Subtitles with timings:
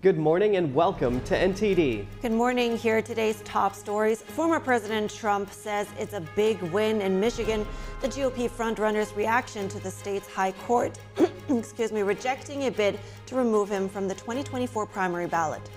[0.00, 2.06] Good morning and welcome to NTD.
[2.22, 2.76] Good morning.
[2.76, 4.22] Here are today's top stories.
[4.22, 7.66] Former President Trump says it's a big win in Michigan.
[8.00, 11.00] The GOP frontrunner's reaction to the state's high court,
[11.48, 15.68] excuse me, rejecting a bid to remove him from the 2024 primary ballot.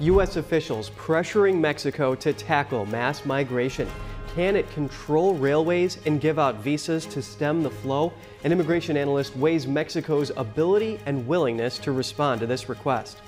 [0.00, 0.36] U.S.
[0.36, 3.88] officials pressuring Mexico to tackle mass migration.
[4.34, 8.12] Can it control railways and give out visas to stem the flow?
[8.44, 13.22] An immigration analyst weighs Mexico's ability and willingness to respond to this request.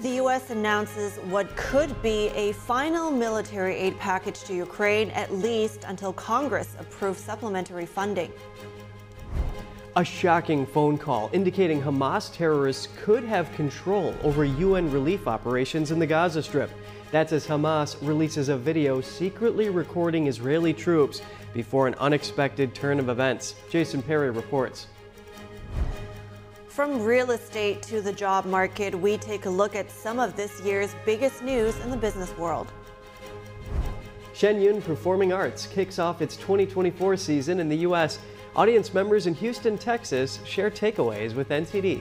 [0.00, 0.50] The U.S.
[0.50, 6.76] announces what could be a final military aid package to Ukraine, at least until Congress
[6.78, 8.32] approves supplementary funding.
[9.96, 15.98] A shocking phone call indicating Hamas terrorists could have control over UN relief operations in
[15.98, 16.70] the Gaza Strip.
[17.10, 21.22] That's as Hamas releases a video secretly recording Israeli troops
[21.52, 23.56] before an unexpected turn of events.
[23.68, 24.86] Jason Perry reports.
[26.78, 30.60] From real estate to the job market, we take a look at some of this
[30.60, 32.70] year's biggest news in the business world.
[34.32, 38.20] Shen Yun Performing Arts kicks off its 2024 season in the U.S.
[38.54, 42.00] Audience members in Houston, Texas share takeaways with NTD.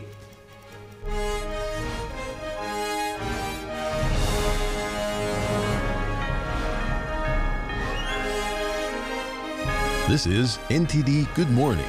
[10.08, 11.84] This is NTD Good Morning.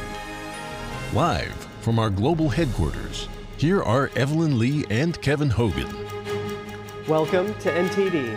[1.12, 5.88] Live from our global headquarters, here are Evelyn Lee and Kevin Hogan.
[7.08, 8.36] Welcome to NTD.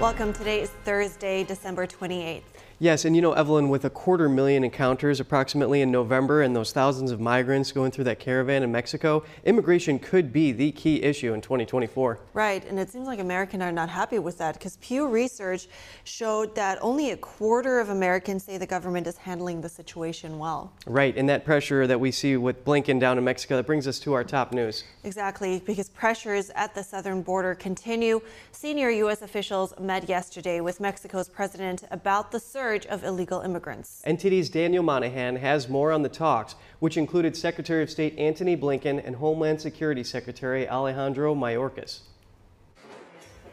[0.00, 0.32] Welcome.
[0.32, 2.40] Today is Thursday, December 28th.
[2.80, 6.70] Yes, and you know, Evelyn, with a quarter million encounters approximately in November and those
[6.70, 11.32] thousands of migrants going through that caravan in Mexico, immigration could be the key issue
[11.32, 12.20] in 2024.
[12.34, 15.66] Right, and it seems like Americans are not happy with that because Pew Research
[16.04, 20.72] showed that only a quarter of Americans say the government is handling the situation well.
[20.86, 23.98] Right, and that pressure that we see with Blinken down in Mexico, that brings us
[24.00, 24.84] to our top news.
[25.02, 28.20] Exactly, because pressures at the southern border continue.
[28.52, 29.22] Senior U.S.
[29.22, 34.02] officials met yesterday with Mexico's president about the surge surge of illegal immigrants.
[34.06, 39.02] NTD's Daniel Monahan has more on the talks, which included Secretary of State Antony Blinken
[39.06, 42.00] and Homeland Security Secretary Alejandro Mayorkas.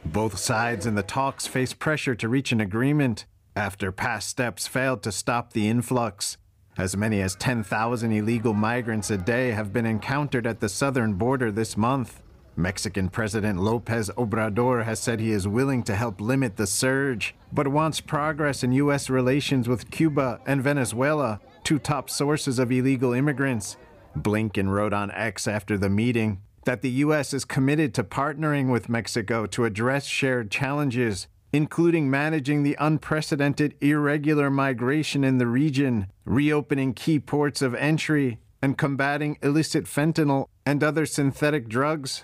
[0.03, 5.01] Both sides in the talks face pressure to reach an agreement after past steps failed
[5.03, 6.37] to stop the influx.
[6.77, 11.53] As many as 10,000 illegal migrants a day have been encountered at the southern border
[11.53, 12.21] this month.
[12.57, 17.67] Mexican President Lopez Obrador has said he is willing to help limit the surge, but
[17.67, 19.09] wants progress in U.S.
[19.09, 23.75] relations with Cuba and Venezuela, two top sources of illegal immigrants.
[24.17, 27.33] Blinken wrote on X after the meeting that the U.S.
[27.33, 34.49] is committed to partnering with Mexico to address shared challenges, including managing the unprecedented irregular
[34.49, 41.05] migration in the region, reopening key ports of entry, and combating illicit fentanyl and other
[41.05, 42.23] synthetic drugs.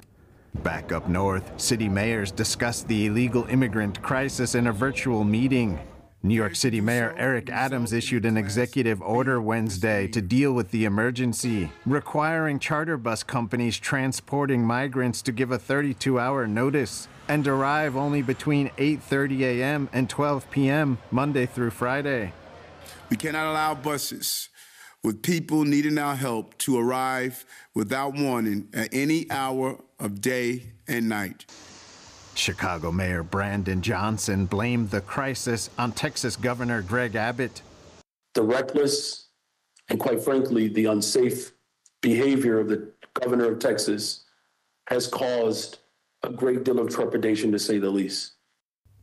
[0.56, 5.79] Back up north, city mayors discussed the illegal immigrant crisis in a virtual meeting.
[6.23, 10.85] New York City Mayor Eric Adams issued an executive order Wednesday to deal with the
[10.85, 18.22] emergency, requiring charter bus companies transporting migrants to give a 32-hour notice and arrive only
[18.22, 19.90] between 8:30 a.m.
[19.94, 21.00] and 12 p.m.
[21.09, 22.34] Monday through Friday.
[23.09, 24.50] We cannot allow buses
[25.03, 31.09] with people needing our help to arrive without warning at any hour of day and
[31.09, 31.45] night.
[32.35, 37.61] Chicago Mayor Brandon Johnson blamed the crisis on Texas Governor Greg Abbott.
[38.34, 39.28] The reckless
[39.90, 41.51] and, quite frankly, the unsafe
[42.01, 44.23] behavior of the governor of Texas
[44.88, 45.79] has caused
[46.23, 48.34] a great deal of trepidation, to say the least.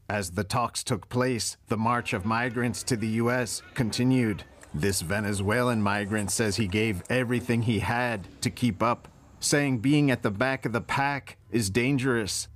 [0.08, 3.60] As the talks took place, the march of migrants to the U.S.
[3.75, 4.44] continued.
[4.75, 9.09] This Venezuelan migrant says he gave everything he had to keep up,
[9.41, 12.49] saying being at the back of the pack is dangerous.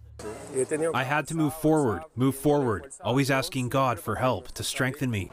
[0.94, 5.30] I had to move forward, move forward, always asking God for help to strengthen me.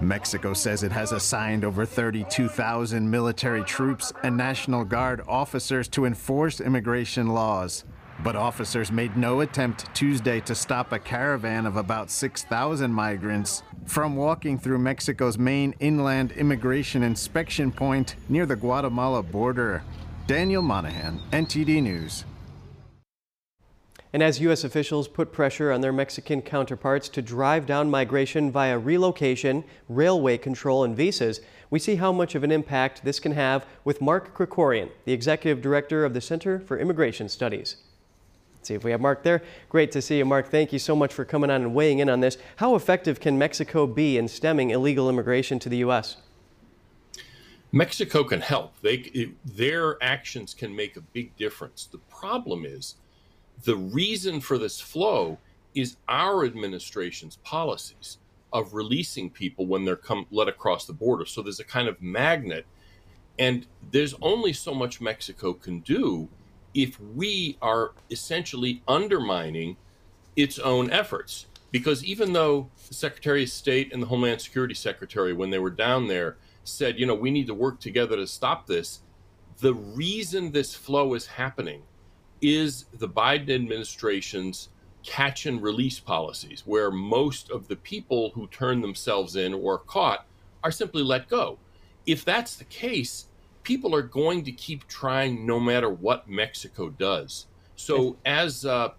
[0.00, 6.60] Mexico says it has assigned over 32,000 military troops and National Guard officers to enforce
[6.60, 7.84] immigration laws.
[8.22, 14.16] But officers made no attempt Tuesday to stop a caravan of about 6,000 migrants from
[14.16, 19.82] walking through Mexico's main inland immigration inspection point near the Guatemala border.
[20.26, 22.24] Daniel Monahan, NTD News.
[24.14, 24.62] And as U.S.
[24.62, 30.84] officials put pressure on their Mexican counterparts to drive down migration via relocation, railway control,
[30.84, 34.90] and visas, we see how much of an impact this can have with Mark Krikorian,
[35.04, 37.76] the executive director of the Center for Immigration Studies.
[38.66, 39.42] See if we have Mark there.
[39.68, 40.50] Great to see you, Mark.
[40.50, 42.38] Thank you so much for coming on and weighing in on this.
[42.56, 46.16] How effective can Mexico be in stemming illegal immigration to the U.S.?
[47.72, 48.80] Mexico can help.
[48.82, 51.86] They their actions can make a big difference.
[51.90, 52.94] The problem is
[53.64, 55.38] the reason for this flow
[55.74, 58.18] is our administration's policies
[58.52, 61.26] of releasing people when they're come let across the border.
[61.26, 62.64] So there's a kind of magnet
[63.38, 66.28] and there's only so much Mexico can do
[66.74, 69.76] if we are essentially undermining
[70.36, 71.46] its own efforts.
[71.70, 75.70] Because even though the Secretary of State and the Homeland Security Secretary, when they were
[75.70, 79.00] down there, said, you know, we need to work together to stop this,
[79.58, 81.82] the reason this flow is happening
[82.40, 84.68] is the Biden administration's
[85.02, 89.78] catch and release policies, where most of the people who turn themselves in or are
[89.78, 90.26] caught
[90.62, 91.58] are simply let go.
[92.06, 93.26] If that's the case,
[93.64, 97.46] people are going to keep trying no matter what Mexico does.
[97.76, 98.90] So, as uh,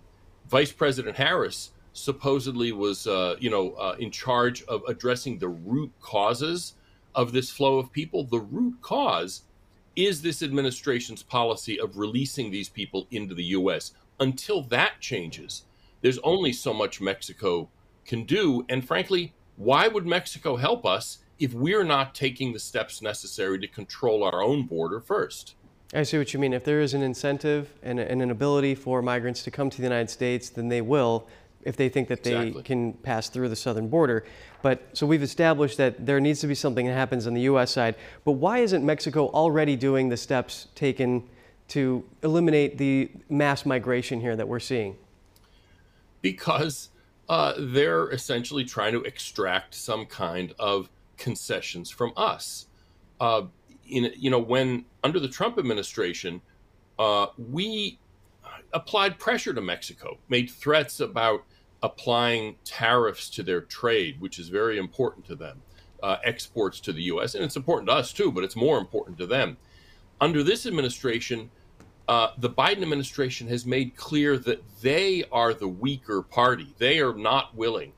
[0.50, 5.92] Vice President Harris supposedly was, uh, you know, uh, in charge of addressing the root
[6.02, 6.74] causes
[7.14, 9.44] of this flow of people, the root cause
[9.96, 13.94] is this administration's policy of releasing these people into the U.S.
[14.20, 15.64] Until that changes,
[16.02, 17.70] there's only so much Mexico
[18.06, 18.66] can do.
[18.68, 23.68] And frankly, why would Mexico help us if we're not taking the steps necessary to
[23.68, 25.56] control our own border first.
[25.94, 26.54] I see what you mean.
[26.54, 29.84] If there is an incentive and, and an ability for migrants to come to the
[29.84, 31.28] United States, then they will
[31.66, 34.24] if they think that they can pass through the southern border.
[34.62, 37.72] But so we've established that there needs to be something that happens on the U.S.
[37.72, 37.96] side.
[38.24, 41.28] But why isn't Mexico already doing the steps taken
[41.70, 44.96] to eliminate the mass migration here that we're seeing?
[46.22, 46.90] Because
[47.28, 52.68] uh, they're essentially trying to extract some kind of concessions from us.
[53.20, 53.44] Uh,
[53.88, 56.42] in you know when under the Trump administration,
[57.00, 58.00] uh, we
[58.74, 61.44] applied pressure to Mexico, made threats about
[61.84, 65.62] applying tariffs to their trade, which is very important to them,
[66.02, 67.36] uh, exports to the U.S.
[67.36, 69.58] and it's important to us too, but it's more important to them.
[70.20, 71.52] Under this administration,
[72.08, 76.74] uh, the Biden administration has made clear that they are the weaker party.
[76.78, 77.94] They are not willing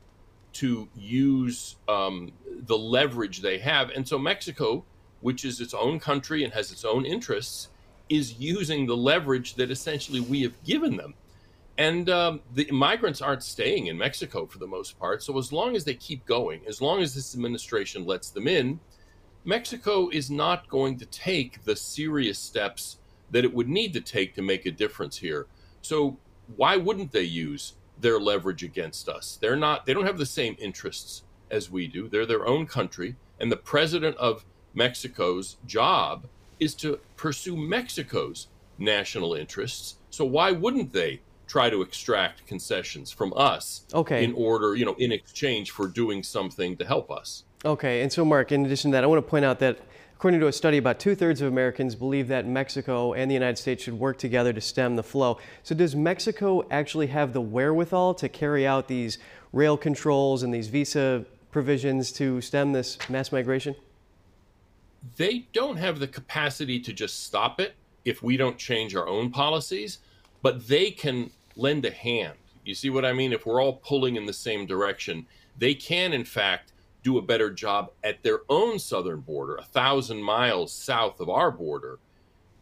[0.58, 2.32] to use um,
[2.66, 3.90] the leverage they have.
[3.90, 4.84] And so Mexico,
[5.20, 7.68] which is its own country and has its own interests,
[8.08, 11.14] is using the leverage that essentially we have given them.
[11.76, 15.22] And um, the migrants aren't staying in Mexico for the most part.
[15.22, 18.80] So as long as they keep going, as long as this administration lets them in,
[19.44, 22.98] Mexico is not going to take the serious steps
[23.30, 25.46] that it would need to take to make a difference here.
[25.82, 26.18] So
[26.56, 29.38] why wouldn't they use their leverage against us.
[29.40, 32.08] They're not they don't have the same interests as we do.
[32.08, 36.26] They're their own country and the president of Mexico's job
[36.60, 38.48] is to pursue Mexico's
[38.78, 39.96] national interests.
[40.10, 44.22] So why wouldn't they try to extract concessions from us okay.
[44.22, 47.44] in order, you know, in exchange for doing something to help us?
[47.64, 48.02] Okay.
[48.02, 49.78] And so Mark, in addition to that, I want to point out that
[50.18, 53.56] According to a study, about two thirds of Americans believe that Mexico and the United
[53.56, 55.38] States should work together to stem the flow.
[55.62, 59.18] So, does Mexico actually have the wherewithal to carry out these
[59.52, 63.76] rail controls and these visa provisions to stem this mass migration?
[65.16, 69.30] They don't have the capacity to just stop it if we don't change our own
[69.30, 69.98] policies,
[70.42, 72.34] but they can lend a hand.
[72.64, 73.32] You see what I mean?
[73.32, 76.72] If we're all pulling in the same direction, they can, in fact,
[77.08, 81.50] do a better job at their own southern border, a thousand miles south of our
[81.50, 81.98] border,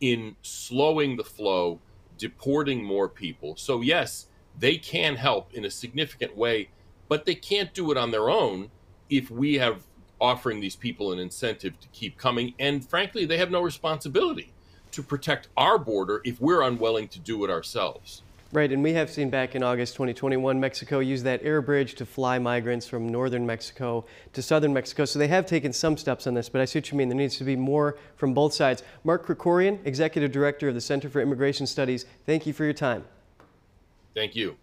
[0.01, 1.81] in slowing the flow,
[2.17, 3.57] deporting more people.
[3.57, 6.69] So, yes, they can help in a significant way,
[7.09, 8.71] but they can't do it on their own
[9.11, 9.83] if we have
[10.21, 12.55] offering these people an incentive to keep coming.
[12.61, 14.53] And frankly, they have no responsibility
[14.93, 18.23] to protect our border if we're unwilling to do it ourselves.
[18.57, 22.07] Right, and we have seen back in August 2021, Mexico use that air bridge to
[22.07, 25.05] fly migrants from northern Mexico to southern Mexico.
[25.05, 27.11] So they have taken some steps on this, but I see what you mean.
[27.11, 28.83] There needs to be more from both sides.
[29.05, 33.05] Mark Krikorian, Executive Director of the Center for Immigration Studies, thank you for your time.
[34.15, 34.57] Thank you.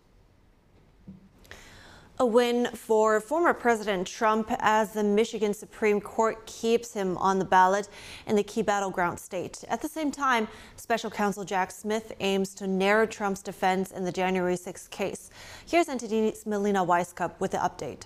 [2.24, 7.44] A win for former President Trump as the Michigan Supreme Court keeps him on the
[7.44, 7.89] ballot
[8.25, 9.65] in the key battleground state.
[9.68, 14.12] At the same time, special counsel Jack Smith aims to narrow Trump's defense in the
[14.13, 15.32] January 6 case.
[15.68, 18.03] Here's NTD's Melina Wisecup with the update.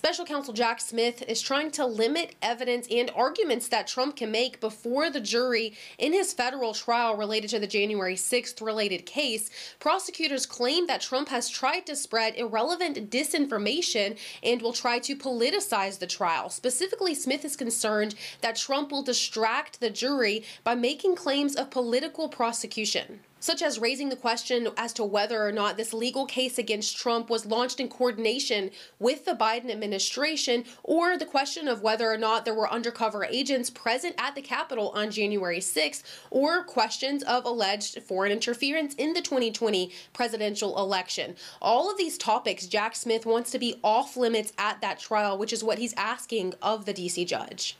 [0.00, 4.58] Special counsel Jack Smith is trying to limit evidence and arguments that Trump can make
[4.58, 9.50] before the jury in his federal trial related to the January 6th related case.
[9.78, 15.98] Prosecutors claim that Trump has tried to spread irrelevant disinformation and will try to politicize
[15.98, 16.48] the trial.
[16.48, 22.30] Specifically, Smith is concerned that Trump will distract the jury by making claims of political
[22.30, 23.20] prosecution.
[23.40, 27.28] Such as raising the question as to whether or not this legal case against Trump
[27.28, 32.44] was launched in coordination with the Biden administration, or the question of whether or not
[32.44, 38.02] there were undercover agents present at the Capitol on January 6th, or questions of alleged
[38.02, 41.34] foreign interference in the 2020 presidential election.
[41.60, 45.52] All of these topics, Jack Smith wants to be off limits at that trial, which
[45.52, 47.76] is what he's asking of the DC judge.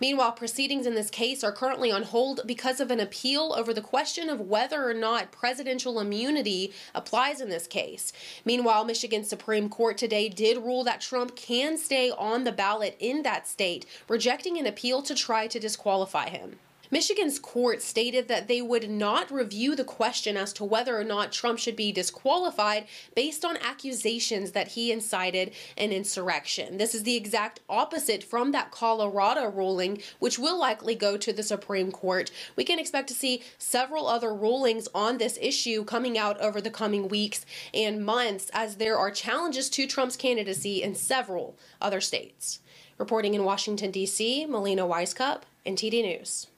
[0.00, 3.82] Meanwhile, proceedings in this case are currently on hold because of an appeal over the
[3.82, 8.12] question of whether or not presidential immunity applies in this case.
[8.44, 13.22] Meanwhile, Michigan Supreme Court today did rule that Trump can stay on the ballot in
[13.24, 16.58] that state, rejecting an appeal to try to disqualify him.
[16.92, 21.30] Michigan's court stated that they would not review the question as to whether or not
[21.30, 26.78] Trump should be disqualified based on accusations that he incited an insurrection.
[26.78, 31.44] This is the exact opposite from that Colorado ruling, which will likely go to the
[31.44, 32.32] Supreme Court.
[32.56, 36.70] We can expect to see several other rulings on this issue coming out over the
[36.70, 42.58] coming weeks and months as there are challenges to Trump's candidacy in several other states.
[42.98, 46.49] Reporting in Washington, D.C., Melina Wisecup, NTD News.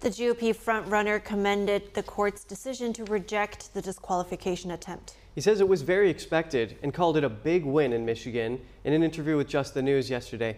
[0.00, 5.16] The GOP frontrunner commended the court's decision to reject the disqualification attempt.
[5.34, 8.92] He says it was very expected and called it a big win in Michigan in
[8.92, 10.56] an interview with Just the News yesterday.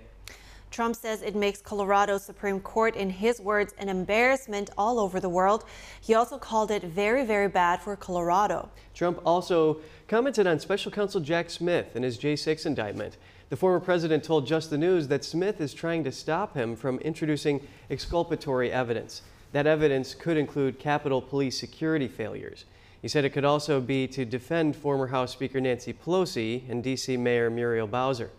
[0.70, 5.28] Trump says it makes Colorado Supreme Court, in his words, an embarrassment all over the
[5.30, 5.64] world.
[6.02, 8.68] He also called it very, very bad for Colorado.
[8.94, 13.16] Trump also commented on special counsel Jack Smith and his J6 indictment.
[13.48, 16.98] The former president told Just the News that Smith is trying to stop him from
[16.98, 19.22] introducing exculpatory evidence.
[19.52, 22.66] That evidence could include Capitol Police security failures.
[23.02, 27.16] He said it could also be to defend former House Speaker Nancy Pelosi and D.C.
[27.16, 28.30] Mayor Muriel Bowser.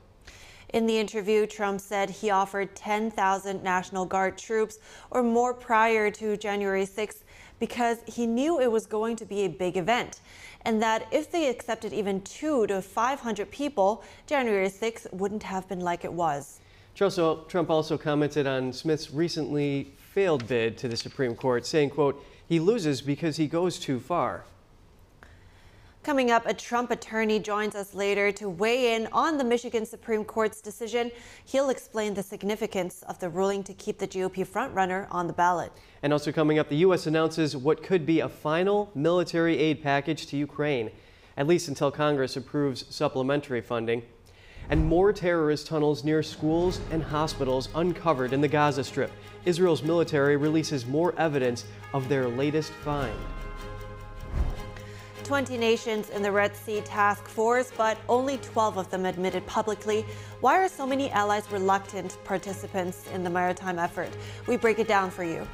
[0.70, 6.38] In the interview, Trump said he offered 10,000 National Guard troops or more prior to
[6.38, 7.24] January 6th
[7.60, 10.22] because he knew it was going to be a big event,
[10.64, 15.82] and that if they accepted even two to 500 people, January 6th wouldn't have been
[15.82, 16.60] like it was.
[16.96, 22.60] Trump also commented on Smith's recently failed bid to the Supreme Court, saying, quote, he
[22.60, 24.44] loses because he goes too far.
[26.04, 30.26] Coming up, a Trump attorney joins us later to weigh in on the Michigan Supreme
[30.26, 31.12] Court's decision.
[31.46, 35.72] He'll explain the significance of the ruling to keep the GOP frontrunner on the ballot.
[36.04, 37.08] And also coming up, the U.S.
[37.08, 40.92] announces what could be a final military aid package to Ukraine,
[41.38, 44.02] at least until Congress approves supplementary funding.
[44.70, 49.12] And more terrorist tunnels near schools and hospitals uncovered in the Gaza Strip.
[49.46, 53.18] Israel's military releases more evidence of their latest find.
[55.24, 60.06] 20 nations in the Red Sea Task Force, but only 12 of them admitted publicly.
[60.42, 64.10] Why are so many allies reluctant participants in the maritime effort?
[64.48, 65.48] We break it down for you.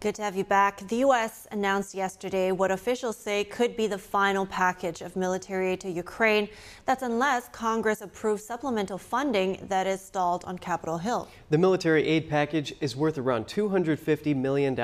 [0.00, 0.86] Good to have you back.
[0.86, 1.48] The U.S.
[1.50, 6.48] announced yesterday what officials say could be the final package of military aid to Ukraine.
[6.84, 11.26] That's unless Congress approves supplemental funding that is stalled on Capitol Hill.
[11.50, 14.78] The military aid package is worth around $250 million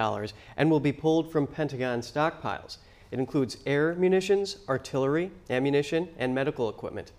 [0.56, 2.78] and will be pulled from Pentagon stockpiles.
[3.12, 7.12] It includes air munitions, artillery, ammunition, and medical equipment.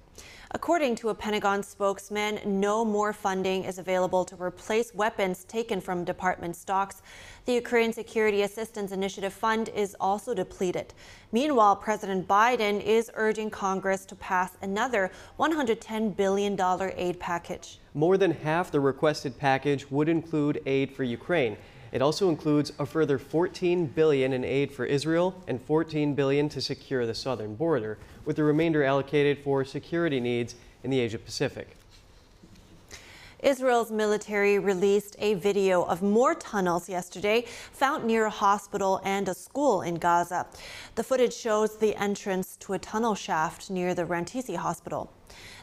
[0.56, 6.06] According to a Pentagon spokesman, no more funding is available to replace weapons taken from
[6.06, 7.02] department stocks.
[7.44, 10.94] The Ukraine Security Assistance Initiative Fund is also depleted.
[11.34, 16.58] Meanwhile, President Biden is urging Congress to pass another $110 billion
[16.96, 17.80] aid package.
[17.94, 21.58] More than half the requested package would include aid for Ukraine.
[21.92, 26.62] It also includes a further 14 billion in aid for Israel and 14 billion to
[26.62, 31.78] secure the southern border, with the remainder allocated for security needs in the Asia Pacific.
[33.46, 39.36] Israel's military released a video of more tunnels yesterday found near a hospital and a
[39.36, 40.48] school in Gaza.
[40.96, 45.14] The footage shows the entrance to a tunnel shaft near the Rantisi hospital.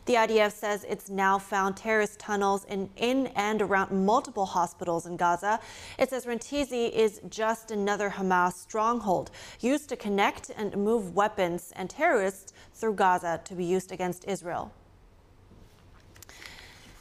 [0.04, 5.16] The IDF says it's now found terrorist tunnels in, in and around multiple hospitals in
[5.16, 5.60] Gaza.
[5.96, 9.30] It says Rantisi is just another Hamas stronghold
[9.60, 14.72] used to connect and move weapons and terrorists through Gaza to be used against Israel.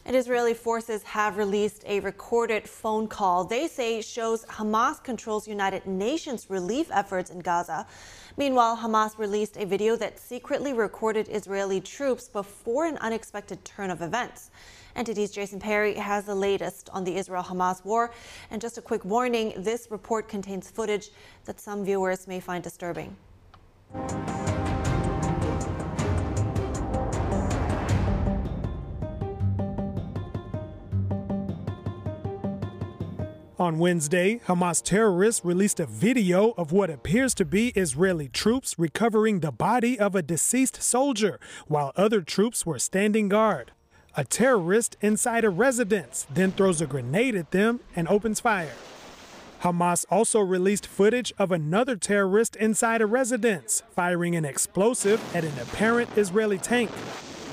[0.05, 5.88] And Israeli forces have released a recorded phone call they say shows Hamas controls United
[5.88, 7.88] Nations relief efforts in Gaza.
[8.38, 14.02] Meanwhile, Hamas released a video that secretly recorded Israeli troops before an unexpected turn of
[14.02, 14.52] events.
[14.96, 18.12] NTD's Jason Perry has the latest on the Israel Hamas war.
[18.50, 21.10] And just a quick warning this report contains footage
[21.46, 23.16] that some viewers may find disturbing.
[33.62, 39.41] On Wednesday, Hamas terrorists released a video of what appears to be Israeli troops recovering
[39.41, 43.72] the body of a deceased soldier while other troops were standing guard.
[44.18, 48.74] A terrorist inside a residence then throws a grenade at them and opens fire.
[49.62, 55.53] Hamas also released footage of another terrorist inside a residence firing an explosive at an
[55.60, 56.89] apparent Israeli tank.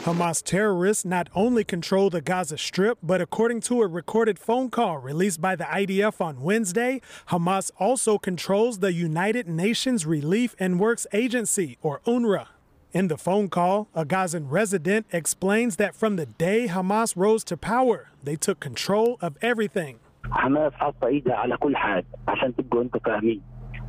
[0.07, 4.97] Hamas terrorists not only control the Gaza Strip, but according to a recorded phone call
[4.97, 11.07] released by the IDF on Wednesday, Hamas also controls the United Nations Relief and Works
[11.13, 12.47] Agency, or UNRWA.
[12.91, 17.55] In the phone call, a Gazan resident explains that from the day Hamas rose to
[17.55, 19.99] power, they took control of everything.
[20.31, 23.41] حماس حاطه ايدها على كل حاجه عشان تبقوا انتم فاهمين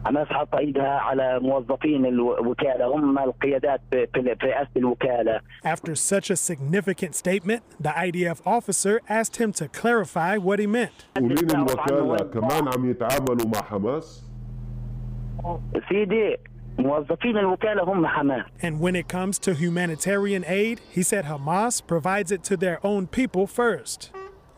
[0.04, 4.08] حماس حاطه ايدها على موظفين الوكاله هم القيادات في
[4.42, 10.58] رئاسه الوكاله After such a significant statement, the IDF officer asked him to clarify what
[10.58, 11.06] he meant.
[11.18, 14.24] مسؤولين الوكاله كمان عم يتعاملوا مع حماس
[15.88, 16.36] سيدي
[16.78, 22.30] موظفين الوكاله هم حماس And when it comes to humanitarian aid, he said Hamas provides
[22.32, 24.10] it to their own people first.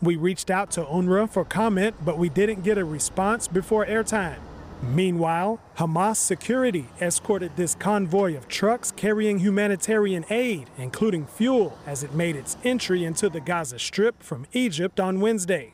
[0.03, 4.41] We reached out to UNRWA for comment, but we didn't get a response before airtime.
[4.84, 12.16] Meanwhile, Hamas security escorted this convoy of trucks carrying humanitarian aid, including fuel, as it
[12.16, 15.74] made its entry into the Gaza Strip from Egypt on Wednesday.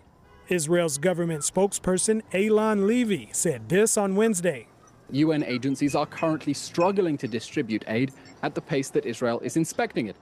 [0.49, 4.67] Israel's government spokesperson Eylon Levy said this on Wednesday.
[5.11, 8.11] UN agencies are currently struggling to distribute aid
[8.43, 10.17] at the pace that Israel is inspecting it.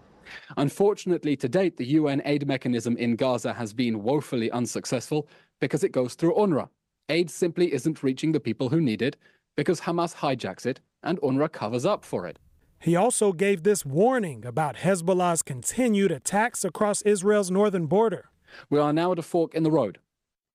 [0.57, 5.27] Unfortunately, to date, the UN aid mechanism in Gaza has been woefully unsuccessful
[5.59, 6.69] because it goes through UNRWA.
[7.09, 9.15] Aid simply isn't reaching the people who need it
[9.55, 12.39] because Hamas hijacks it and UNRWA covers up for it.
[12.79, 18.29] He also gave this warning about Hezbollah's continued attacks across Israel's northern border.
[18.69, 19.99] We are now at a fork in the road.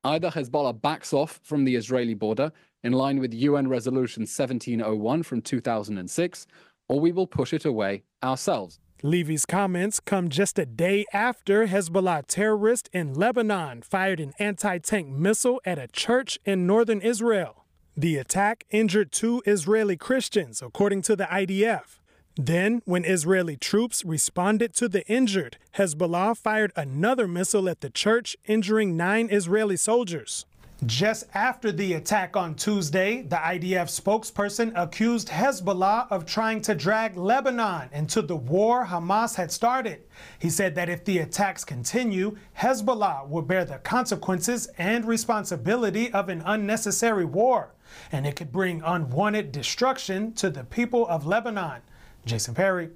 [0.02, 5.42] Either Hezbollah backs off from the Israeli border in line with UN Resolution 1701 from
[5.42, 6.46] 2006,
[6.88, 8.80] or we will push it away ourselves.
[9.02, 15.08] Levy's comments come just a day after Hezbollah terrorists in Lebanon fired an anti tank
[15.08, 17.64] missile at a church in northern Israel.
[17.96, 21.98] The attack injured two Israeli Christians, according to the IDF.
[22.36, 28.36] Then, when Israeli troops responded to the injured, Hezbollah fired another missile at the church,
[28.44, 30.44] injuring nine Israeli soldiers.
[30.86, 37.18] Just after the attack on Tuesday, the IDF spokesperson accused Hezbollah of trying to drag
[37.18, 40.00] Lebanon into the war Hamas had started.
[40.38, 46.30] He said that if the attacks continue, Hezbollah will bear the consequences and responsibility of
[46.30, 47.74] an unnecessary war,
[48.10, 51.82] and it could bring unwanted destruction to the people of Lebanon.
[52.24, 52.88] Jason Perry,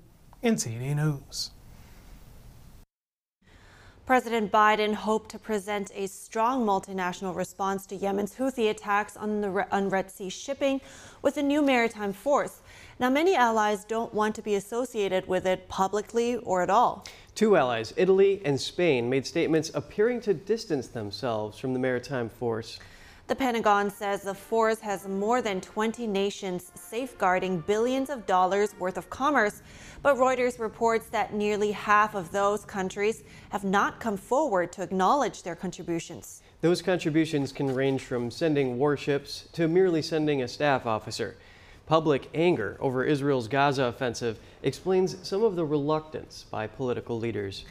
[0.42, 1.50] NTD News.
[4.06, 9.66] President Biden hoped to present a strong multinational response to Yemen's Houthi attacks on the
[9.74, 10.82] on Red Sea shipping
[11.22, 12.60] with a new maritime force.
[13.00, 17.06] Now, many allies don't want to be associated with it publicly or at all.
[17.34, 22.78] Two allies, Italy and Spain, made statements appearing to distance themselves from the maritime force.
[23.26, 28.98] The Pentagon says the force has more than 20 nations safeguarding billions of dollars worth
[28.98, 29.62] of commerce.
[30.02, 35.42] But Reuters reports that nearly half of those countries have not come forward to acknowledge
[35.42, 36.42] their contributions.
[36.60, 41.38] Those contributions can range from sending warships to merely sending a staff officer.
[41.86, 47.64] Public anger over Israel's Gaza offensive explains some of the reluctance by political leaders.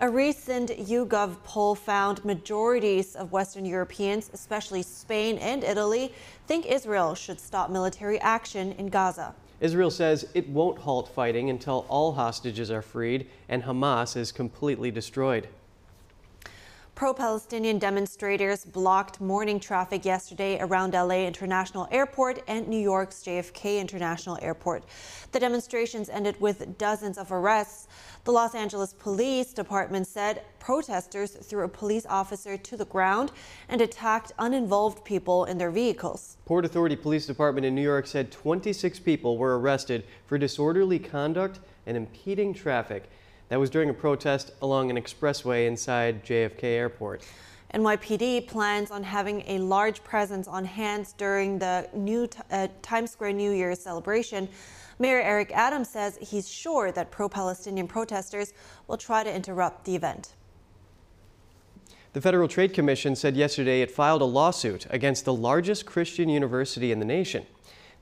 [0.00, 6.14] A recent YouGov poll found majorities of Western Europeans, especially Spain and Italy,
[6.46, 9.34] think Israel should stop military action in Gaza.
[9.60, 14.92] Israel says it won't halt fighting until all hostages are freed and Hamas is completely
[14.92, 15.48] destroyed.
[16.98, 23.78] Pro Palestinian demonstrators blocked morning traffic yesterday around LA International Airport and New York's JFK
[23.78, 24.82] International Airport.
[25.30, 27.86] The demonstrations ended with dozens of arrests.
[28.24, 33.30] The Los Angeles Police Department said protesters threw a police officer to the ground
[33.68, 36.36] and attacked uninvolved people in their vehicles.
[36.46, 41.60] Port Authority Police Department in New York said 26 people were arrested for disorderly conduct
[41.86, 43.08] and impeding traffic.
[43.48, 47.24] That was during a protest along an expressway inside JFK Airport.
[47.74, 53.34] NYPD plans on having a large presence on hands during the new uh, Times Square
[53.34, 54.48] New Year's celebration.
[54.98, 58.52] Mayor Eric Adams says he's sure that pro Palestinian protesters
[58.86, 60.34] will try to interrupt the event.
[62.14, 66.90] The Federal Trade Commission said yesterday it filed a lawsuit against the largest Christian university
[66.90, 67.46] in the nation.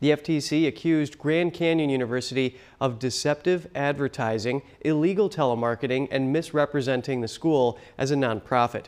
[0.00, 7.78] The FTC accused Grand Canyon University of deceptive advertising, illegal telemarketing, and misrepresenting the school
[7.96, 8.84] as a nonprofit.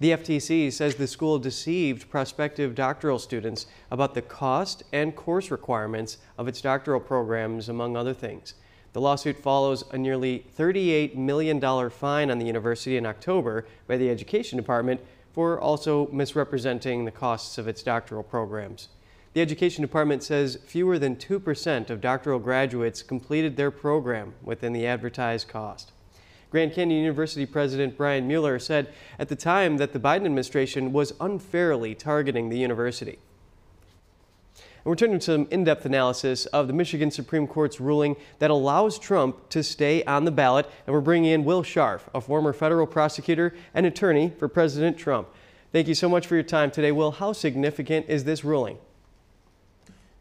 [0.00, 6.18] The FTC says the school deceived prospective doctoral students about the cost and course requirements
[6.38, 8.54] of its doctoral programs, among other things.
[8.94, 14.08] The lawsuit follows a nearly $38 million fine on the university in October by the
[14.08, 15.00] Education Department
[15.34, 18.88] for also misrepresenting the costs of its doctoral programs.
[19.34, 24.86] The Education Department says fewer than 2% of doctoral graduates completed their program within the
[24.86, 25.92] advertised cost.
[26.50, 28.88] Grand Canyon University President Brian Mueller said
[29.18, 33.18] at the time that the Biden administration was unfairly targeting the university.
[34.56, 38.98] And we're turning to some in-depth analysis of the Michigan Supreme Court's ruling that allows
[38.98, 40.70] Trump to stay on the ballot.
[40.86, 45.28] And we're bringing in Will Scharf, a former federal prosecutor and attorney for President Trump.
[45.70, 46.92] Thank you so much for your time today.
[46.92, 48.78] Will, how significant is this ruling?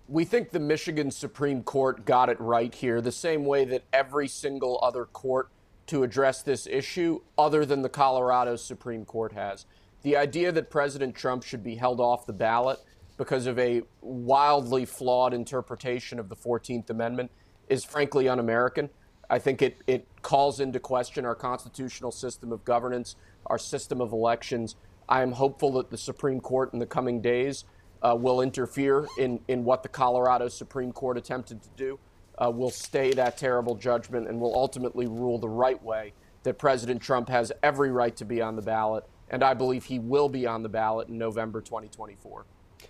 [0.10, 4.30] We think the Michigan Supreme Court got it right here, the same way that every
[4.30, 5.50] single other court
[5.88, 9.66] to address this issue other than the Colorado Supreme Court has.
[10.04, 12.80] The idea that President Trump should be held off the ballot
[13.18, 17.30] because of a wildly flawed interpretation of the 14th Amendment
[17.68, 18.90] is frankly un American.
[19.30, 23.18] I think it, it calls into question our constitutional system of governance,
[23.48, 24.78] our system of elections.
[25.10, 27.66] I am hopeful that the Supreme Court in the coming days
[28.02, 32.00] uh, will interfere in, in what the Colorado Supreme Court attempted to do
[32.38, 37.02] uh, will stay that terrible judgment and will ultimately rule the right way that President
[37.02, 39.04] Trump has every right to be on the ballot.
[39.30, 42.46] And I believe he will be on the ballot in November 2024.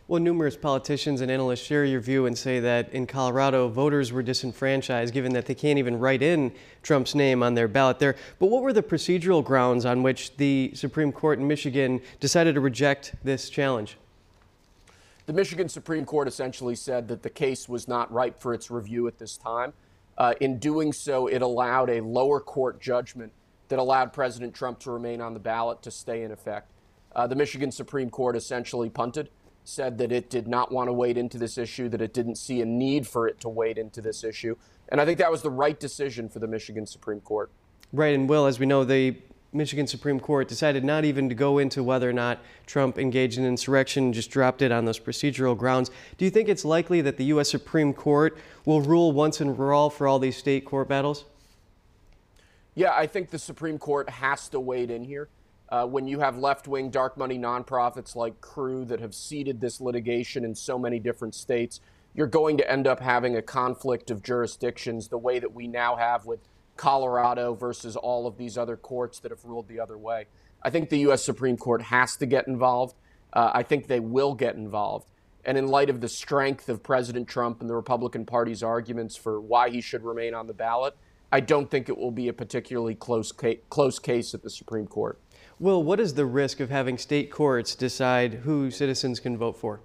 [0.09, 4.21] Well, numerous politicians and analysts share your view and say that in Colorado, voters were
[4.21, 8.15] disenfranchised given that they can't even write in Trump's name on their ballot there.
[8.39, 12.61] But what were the procedural grounds on which the Supreme Court in Michigan decided to
[12.61, 13.97] reject this challenge?
[15.27, 19.07] The Michigan Supreme Court essentially said that the case was not ripe for its review
[19.07, 19.73] at this time.
[20.17, 23.33] Uh, in doing so, it allowed a lower court judgment
[23.67, 26.71] that allowed President Trump to remain on the ballot to stay in effect.
[27.13, 29.29] Uh, the Michigan Supreme Court essentially punted,
[29.65, 32.61] said that it did not want to wade into this issue, that it didn't see
[32.61, 34.55] a need for it to wade into this issue.
[34.87, 37.51] And I think that was the right decision for the Michigan Supreme Court.
[37.91, 39.17] Right, and Will, as we know, the
[39.57, 43.45] Michigan Supreme Court decided not even to go into whether or not Trump engaged in
[43.45, 45.89] insurrection, just dropped it on those procedural grounds.
[46.17, 47.49] Do you think it's likely that the U.S.
[47.49, 51.25] Supreme Court will rule once and for all for all these state court battles?
[52.75, 55.29] Yeah, I think the Supreme Court has to wade in here.
[55.69, 59.81] Uh, when you have left wing dark money nonprofits like Crew that have seeded this
[59.81, 61.81] litigation in so many different states,
[62.13, 65.95] you're going to end up having a conflict of jurisdictions the way that we now
[65.95, 66.39] have with
[66.77, 70.27] Colorado versus all of these other courts that have ruled the other way.
[70.61, 71.23] I think the U.S.
[71.23, 72.95] Supreme Court has to get involved.
[73.33, 75.07] Uh, I think they will get involved.
[75.45, 79.39] And in light of the strength of President Trump and the Republican Party's arguments for
[79.39, 80.95] why he should remain on the ballot,
[81.31, 84.87] I don't think it will be a particularly close, ca- close case at the Supreme
[84.87, 85.19] Court.
[85.59, 89.81] Well, what is the risk of having state courts decide who citizens can vote for?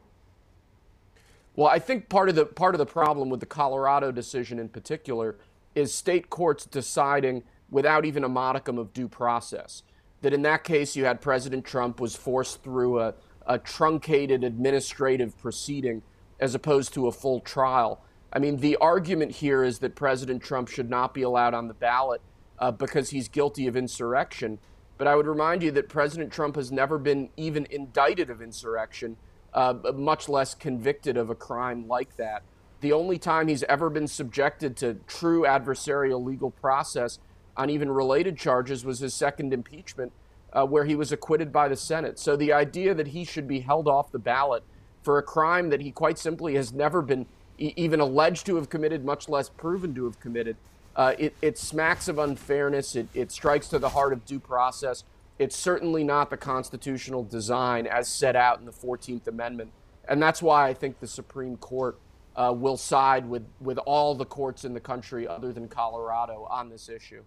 [1.55, 4.69] Well, I think part of the part of the problem with the Colorado decision in
[4.69, 5.37] particular
[5.75, 9.83] is state courts deciding without even a modicum of due process.
[10.21, 13.15] That in that case, you had President Trump was forced through a,
[13.47, 16.03] a truncated administrative proceeding
[16.39, 18.03] as opposed to a full trial.
[18.33, 21.75] I mean, the argument here is that President Trump should not be allowed on the
[21.75, 22.21] ballot
[22.59, 24.59] uh, because he's guilty of insurrection.
[24.99, 29.17] But I would remind you that President Trump has never been even indicted of insurrection,
[29.53, 32.43] uh, much less convicted of a crime like that.
[32.83, 37.21] The only time he's ever been subjected to true adversarial legal process
[37.57, 40.11] on even related charges was his second impeachment,
[40.53, 42.19] uh, where he was acquitted by the Senate.
[42.19, 44.65] So the idea that he should be held off the ballot
[45.05, 48.69] for a crime that he quite simply has never been e- even alleged to have
[48.69, 50.57] committed, much less proven to have committed,
[50.97, 52.97] uh, it, it, smacks of unfairness.
[52.97, 55.05] It, it strikes to the heart of due process.
[55.39, 59.71] It's certainly not the constitutional design as set out in the 14th Amendment.
[60.09, 61.97] And that's why I think the Supreme Court
[62.37, 66.69] uh, will side with, with all the courts in the country other than Colorado on
[66.69, 67.23] this issue.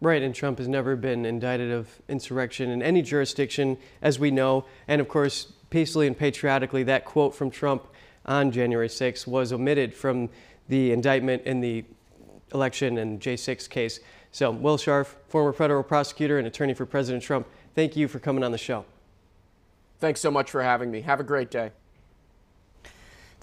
[0.00, 4.64] Right, and Trump has never been indicted of insurrection in any jurisdiction, as we know.
[4.86, 7.86] And of course, peacefully and patriotically, that quote from Trump
[8.26, 10.28] on January 6 was omitted from
[10.68, 11.84] the indictment in the
[12.52, 14.00] election and J6 case.
[14.32, 18.42] So, Will Scharf, former federal prosecutor and attorney for President Trump, thank you for coming
[18.42, 18.84] on the show.
[20.00, 21.02] Thanks so much for having me.
[21.02, 21.70] Have a great day.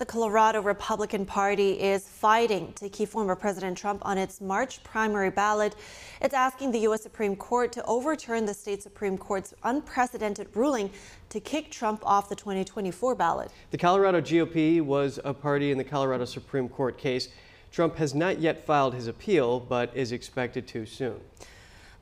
[0.02, 5.30] The Colorado Republican Party is fighting to keep former President Trump on its March primary
[5.30, 5.76] ballot.
[6.22, 7.04] It's asking the U.S.
[7.04, 10.90] Supreme Court to overturn the state Supreme Court's unprecedented ruling
[11.30, 13.52] to kick Trump off the 2024 ballot.
[13.70, 17.28] The Colorado GOP was a party in the Colorado Supreme Court case.
[17.72, 21.20] Trump has not yet filed his appeal, but is expected to soon.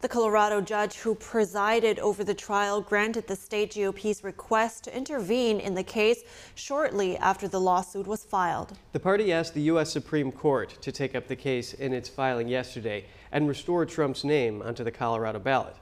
[0.01, 5.59] The Colorado judge who presided over the trial granted the state GOP's request to intervene
[5.59, 6.23] in the case
[6.55, 8.77] shortly after the lawsuit was filed.
[8.93, 9.91] The party asked the U.S.
[9.91, 14.61] Supreme Court to take up the case in its filing yesterday and restore Trump's name
[14.61, 15.75] onto the Colorado ballot.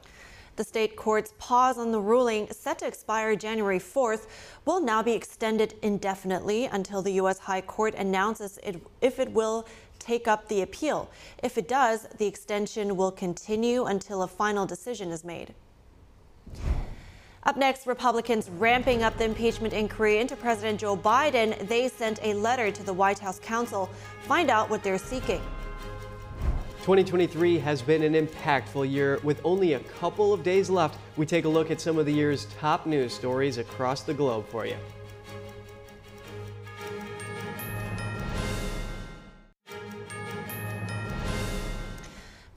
[0.56, 4.26] The state court's pause on the ruling, set to expire January 4th,
[4.66, 7.38] will now be extended indefinitely until the U.S.
[7.38, 9.68] High Court announces it, if it will
[10.08, 11.10] take up the appeal.
[11.44, 15.54] If it does, the extension will continue until a final decision is made.
[17.44, 21.68] Up next, Republicans ramping up the impeachment inquiry into President Joe Biden.
[21.68, 23.90] They sent a letter to the White House counsel.
[24.24, 25.42] Find out what they're seeking.
[26.82, 29.20] 2023 has been an impactful year.
[29.24, 32.14] With only a couple of days left, we take a look at some of the
[32.14, 34.78] year's top news stories across the globe for you.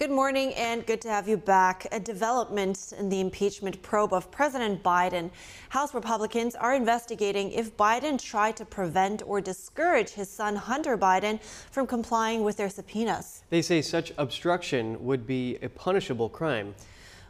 [0.00, 1.86] Good morning and good to have you back.
[1.92, 5.30] A development in the impeachment probe of President Biden.
[5.68, 11.38] House Republicans are investigating if Biden tried to prevent or discourage his son Hunter Biden
[11.70, 13.42] from complying with their subpoenas.
[13.50, 16.74] They say such obstruction would be a punishable crime.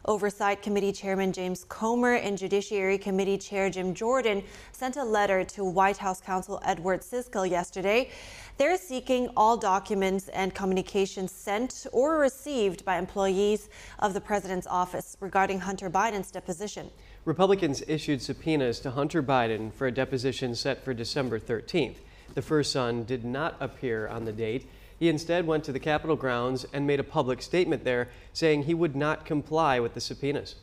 [0.05, 5.63] Oversight Committee Chairman James Comer and Judiciary Committee Chair Jim Jordan sent a letter to
[5.63, 8.09] White House counsel Edward Siskel yesterday.
[8.57, 15.17] They're seeking all documents and communications sent or received by employees of the president's office
[15.19, 16.89] regarding Hunter Biden's deposition.
[17.25, 21.97] Republicans issued subpoenas to Hunter Biden for a deposition set for December 13th.
[22.33, 24.67] The first son did not appear on the date.
[25.01, 28.75] He instead went to the Capitol grounds and made a public statement there saying he
[28.75, 30.57] would not comply with the subpoenas.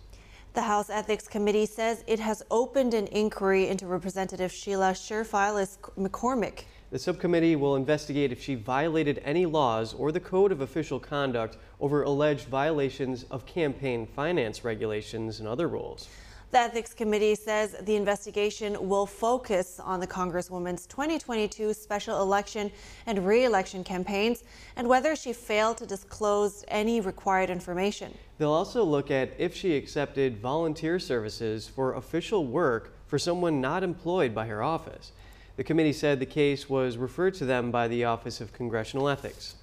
[0.54, 6.66] The House Ethics Committee says it has opened an inquiry into Representative Sheila Sherfiles McCormick.
[6.92, 11.56] The subcommittee will investigate if she violated any laws or the code of official conduct
[11.80, 16.08] over alleged violations of campaign finance regulations and other rules.
[16.50, 22.72] The Ethics Committee says the investigation will focus on the Congresswoman's 2022 special election
[23.04, 28.16] and re-election campaigns and whether she failed to disclose any required information.
[28.38, 33.82] They'll also look at if she accepted volunteer services for official work for someone not
[33.82, 35.12] employed by her office.
[35.56, 39.56] The committee said the case was referred to them by the Office of Congressional Ethics.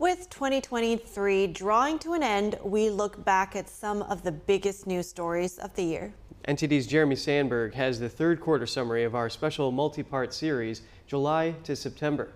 [0.00, 5.08] With 2023 drawing to an end, we look back at some of the biggest news
[5.08, 6.14] stories of the year.
[6.48, 11.76] NTD's Jeremy Sandberg has the third quarter summary of our special multi-part series, July to
[11.76, 12.32] September.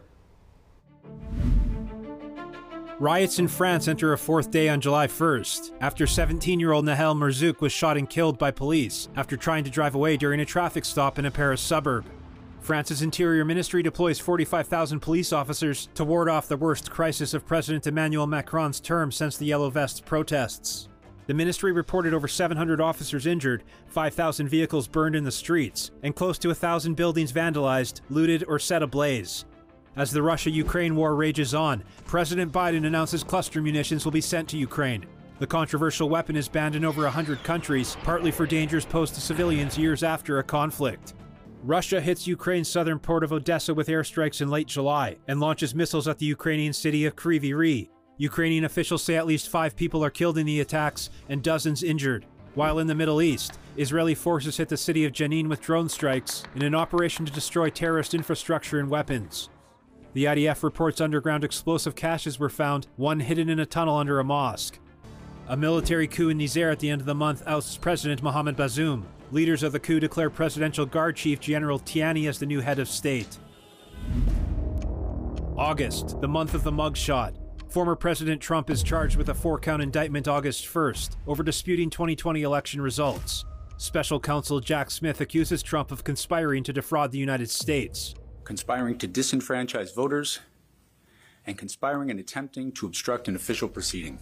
[3.00, 7.16] Riots in France enter a fourth day on July 1st, after 17 year old Nahel
[7.16, 10.84] Merzouk was shot and killed by police after trying to drive away during a traffic
[10.84, 12.04] stop in a Paris suburb.
[12.68, 17.86] France's Interior Ministry deploys 45,000 police officers to ward off the worst crisis of President
[17.86, 20.90] Emmanuel Macron's term since the Yellow Vests protests.
[21.28, 26.36] The ministry reported over 700 officers injured, 5,000 vehicles burned in the streets, and close
[26.40, 29.46] to 1,000 buildings vandalized, looted, or set ablaze.
[29.96, 34.46] As the Russia Ukraine war rages on, President Biden announces cluster munitions will be sent
[34.50, 35.06] to Ukraine.
[35.38, 39.78] The controversial weapon is banned in over 100 countries, partly for dangers posed to civilians
[39.78, 41.14] years after a conflict.
[41.64, 46.06] Russia hits Ukraine's southern port of Odessa with airstrikes in late July and launches missiles
[46.06, 47.88] at the Ukrainian city of Kryvyi Rih.
[48.16, 52.26] Ukrainian officials say at least five people are killed in the attacks and dozens injured.
[52.54, 56.44] While in the Middle East, Israeli forces hit the city of Jenin with drone strikes
[56.54, 59.48] in an operation to destroy terrorist infrastructure and weapons.
[60.14, 64.24] The IDF reports underground explosive caches were found, one hidden in a tunnel under a
[64.24, 64.78] mosque.
[65.48, 69.04] A military coup in Niger at the end of the month ousts President Mohamed Bazoum.
[69.30, 72.88] Leaders of the coup declare Presidential Guard Chief General Tiani as the new head of
[72.88, 73.38] state.
[75.56, 77.34] August, the month of the mugshot.
[77.68, 82.42] Former President Trump is charged with a four count indictment August 1st over disputing 2020
[82.42, 83.44] election results.
[83.76, 88.14] Special counsel Jack Smith accuses Trump of conspiring to defraud the United States,
[88.44, 90.40] conspiring to disenfranchise voters,
[91.46, 94.18] and conspiring and attempting to obstruct an official proceeding.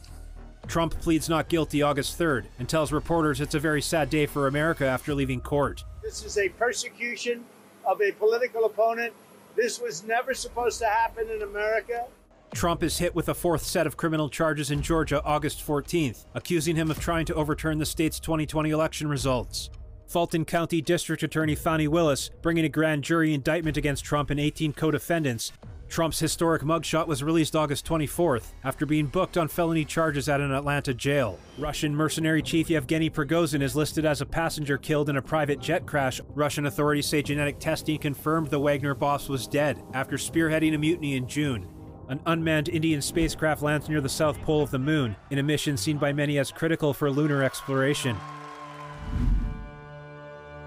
[0.68, 4.46] Trump pleads not guilty August 3rd and tells reporters it's a very sad day for
[4.46, 5.84] America after leaving court.
[6.02, 7.44] This is a persecution
[7.84, 9.12] of a political opponent.
[9.54, 12.06] This was never supposed to happen in America.
[12.54, 16.76] Trump is hit with a fourth set of criminal charges in Georgia August 14th, accusing
[16.76, 19.70] him of trying to overturn the state's 2020 election results.
[20.06, 24.72] Fulton County District Attorney Fani Willis bringing a grand jury indictment against Trump and 18
[24.72, 25.52] co defendants.
[25.88, 30.52] Trump's historic mugshot was released August 24th after being booked on felony charges at an
[30.52, 31.38] Atlanta jail.
[31.58, 35.86] Russian mercenary chief Yevgeny Prigozhin is listed as a passenger killed in a private jet
[35.86, 36.20] crash.
[36.34, 41.16] Russian authorities say genetic testing confirmed the Wagner boss was dead after spearheading a mutiny
[41.16, 41.68] in June.
[42.08, 45.76] An unmanned Indian spacecraft lands near the south pole of the moon in a mission
[45.76, 48.16] seen by many as critical for lunar exploration.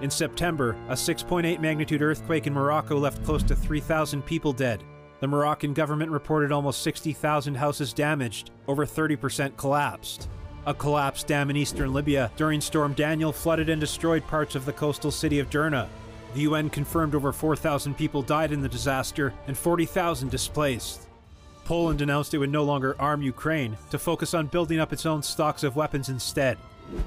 [0.01, 4.83] In September, a 6.8 magnitude earthquake in Morocco left close to 3,000 people dead.
[5.19, 10.29] The Moroccan government reported almost 60,000 houses damaged, over 30% collapsed.
[10.65, 14.73] A collapsed dam in eastern Libya during Storm Daniel flooded and destroyed parts of the
[14.73, 15.87] coastal city of Derna.
[16.33, 21.07] The UN confirmed over 4,000 people died in the disaster and 40,000 displaced.
[21.65, 25.21] Poland announced it would no longer arm Ukraine to focus on building up its own
[25.21, 26.57] stocks of weapons instead.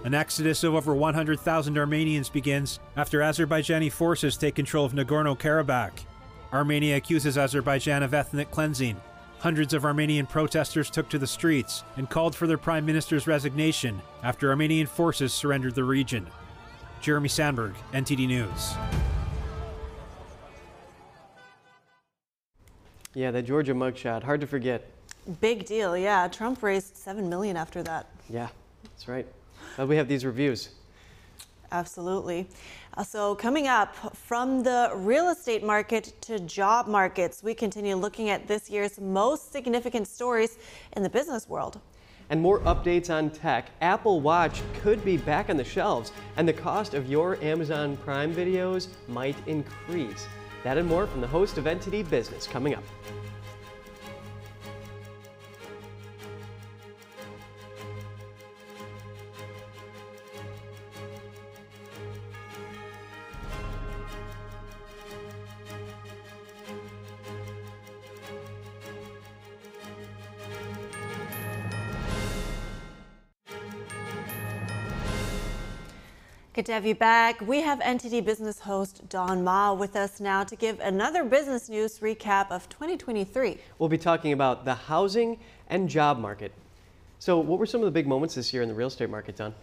[0.05, 6.05] An exodus of over 100,000 Armenians begins after Azerbaijani forces take control of Nagorno Karabakh.
[6.53, 9.01] Armenia accuses Azerbaijan of ethnic cleansing.
[9.39, 14.03] Hundreds of Armenian protesters took to the streets and called for their prime minister's resignation
[14.23, 16.27] after Armenian forces surrendered the region.
[17.01, 18.75] Jeremy Sandberg, NTD News.
[23.15, 24.91] Yeah, the Georgia mugshot, hard to forget.
[25.41, 26.29] Big deal, yeah.
[26.29, 28.09] Trump raised 7 million after that.
[28.29, 28.49] Yeah,
[28.85, 29.27] that's right.
[29.79, 30.69] But we have these reviews.
[31.73, 32.47] Absolutely.
[32.95, 38.29] Uh, so, coming up from the real estate market to job markets, we continue looking
[38.29, 40.59] at this year's most significant stories
[40.95, 41.81] in the business world.
[42.29, 43.71] And more updates on tech.
[43.81, 48.35] Apple Watch could be back on the shelves, and the cost of your Amazon Prime
[48.35, 50.27] videos might increase.
[50.63, 52.85] That and more from the host of NTD Business coming up.
[76.55, 77.41] Good to have you back.
[77.41, 82.01] We have NTD Business host Don Ma with us now to give another business news
[82.01, 83.57] recap of 2023.
[83.79, 85.39] We'll be talking about the housing
[85.69, 86.53] and job market.
[87.21, 89.37] So, what were some of the big moments this year in the real estate market,
[89.37, 89.55] Don?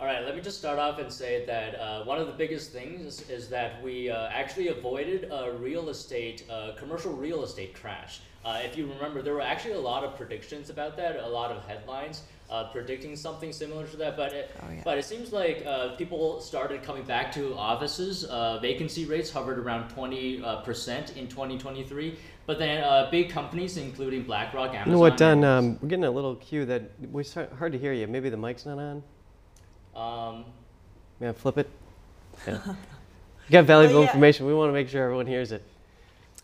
[0.00, 2.72] All right, let me just start off and say that uh, one of the biggest
[2.72, 8.20] things is that we uh, actually avoided a real estate, uh, commercial real estate crash.
[8.44, 11.52] Uh, if you remember, there were actually a lot of predictions about that, a lot
[11.52, 14.16] of headlines uh, predicting something similar to that.
[14.16, 14.82] But it, oh, yeah.
[14.84, 18.24] but it seems like uh, people started coming back to offices.
[18.60, 22.18] vacancy rates hovered around 20% in 2023.
[22.44, 24.86] But then big companies, including BlackRock, Amazon.
[24.86, 25.44] You know what, Don?
[25.44, 28.06] Um, we're getting a little cue that we start, hard to hear you.
[28.06, 29.02] Maybe the mic's not on.
[29.94, 30.44] Um,
[31.20, 31.70] yeah, flip it.
[32.46, 32.58] Yeah.
[32.66, 32.74] you
[33.50, 34.06] got valuable yeah.
[34.06, 34.46] information.
[34.46, 35.62] We want to make sure everyone hears it.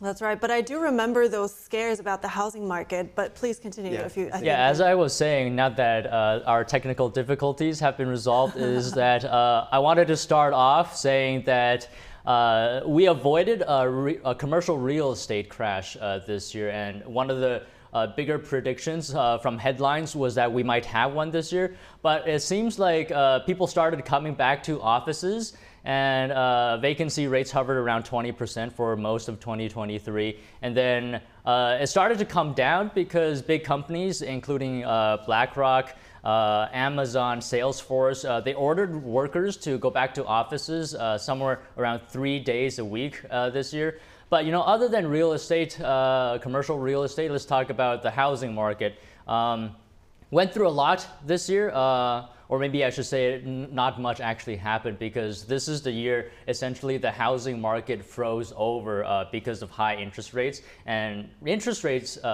[0.00, 3.16] That's right, but I do remember those scares about the housing market.
[3.16, 4.06] But please continue yeah.
[4.06, 4.30] if you.
[4.32, 8.56] I yeah, as I was saying, not that uh, our technical difficulties have been resolved,
[8.58, 11.88] is that uh, I wanted to start off saying that.
[12.26, 17.30] Uh, we avoided a, re- a, commercial real estate crash uh, this year, and one
[17.30, 17.62] of the
[17.94, 21.74] uh, bigger predictions uh, from headlines was that we might have one this year.
[22.02, 27.50] But it seems like uh, people started coming back to offices and uh, vacancy rates
[27.50, 30.38] hovered around 20% for most of 2023.
[30.62, 37.40] And then uh, it started to come down because big companies, including uh, BlackRock, Amazon,
[37.40, 43.22] Salesforce, they ordered workers to go back to offices somewhere around three days a week
[43.30, 43.98] this year.
[44.30, 48.10] But you know, other than real estate, uh, commercial real estate, let's talk about the
[48.10, 48.98] housing market.
[49.26, 49.74] Um,
[50.30, 54.56] went through a lot this year, uh, or maybe I should say not much actually
[54.56, 59.70] happened because this is the year essentially the housing market froze over uh, because of
[59.70, 60.62] high interest rates.
[60.86, 62.26] And interest rates, uh,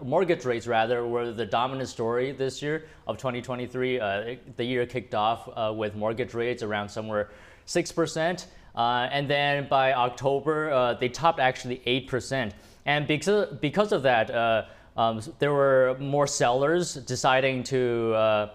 [0.00, 4.00] uh, mortgage rates rather, were the dominant story this year of 2023.
[4.00, 7.30] Uh, the year kicked off uh, with mortgage rates around somewhere
[7.66, 8.46] 6%.
[8.74, 12.52] Uh, and then by October, uh, they topped actually 8%.
[12.86, 14.64] And because, because of that, uh,
[14.96, 18.50] um, there were more sellers deciding to, uh,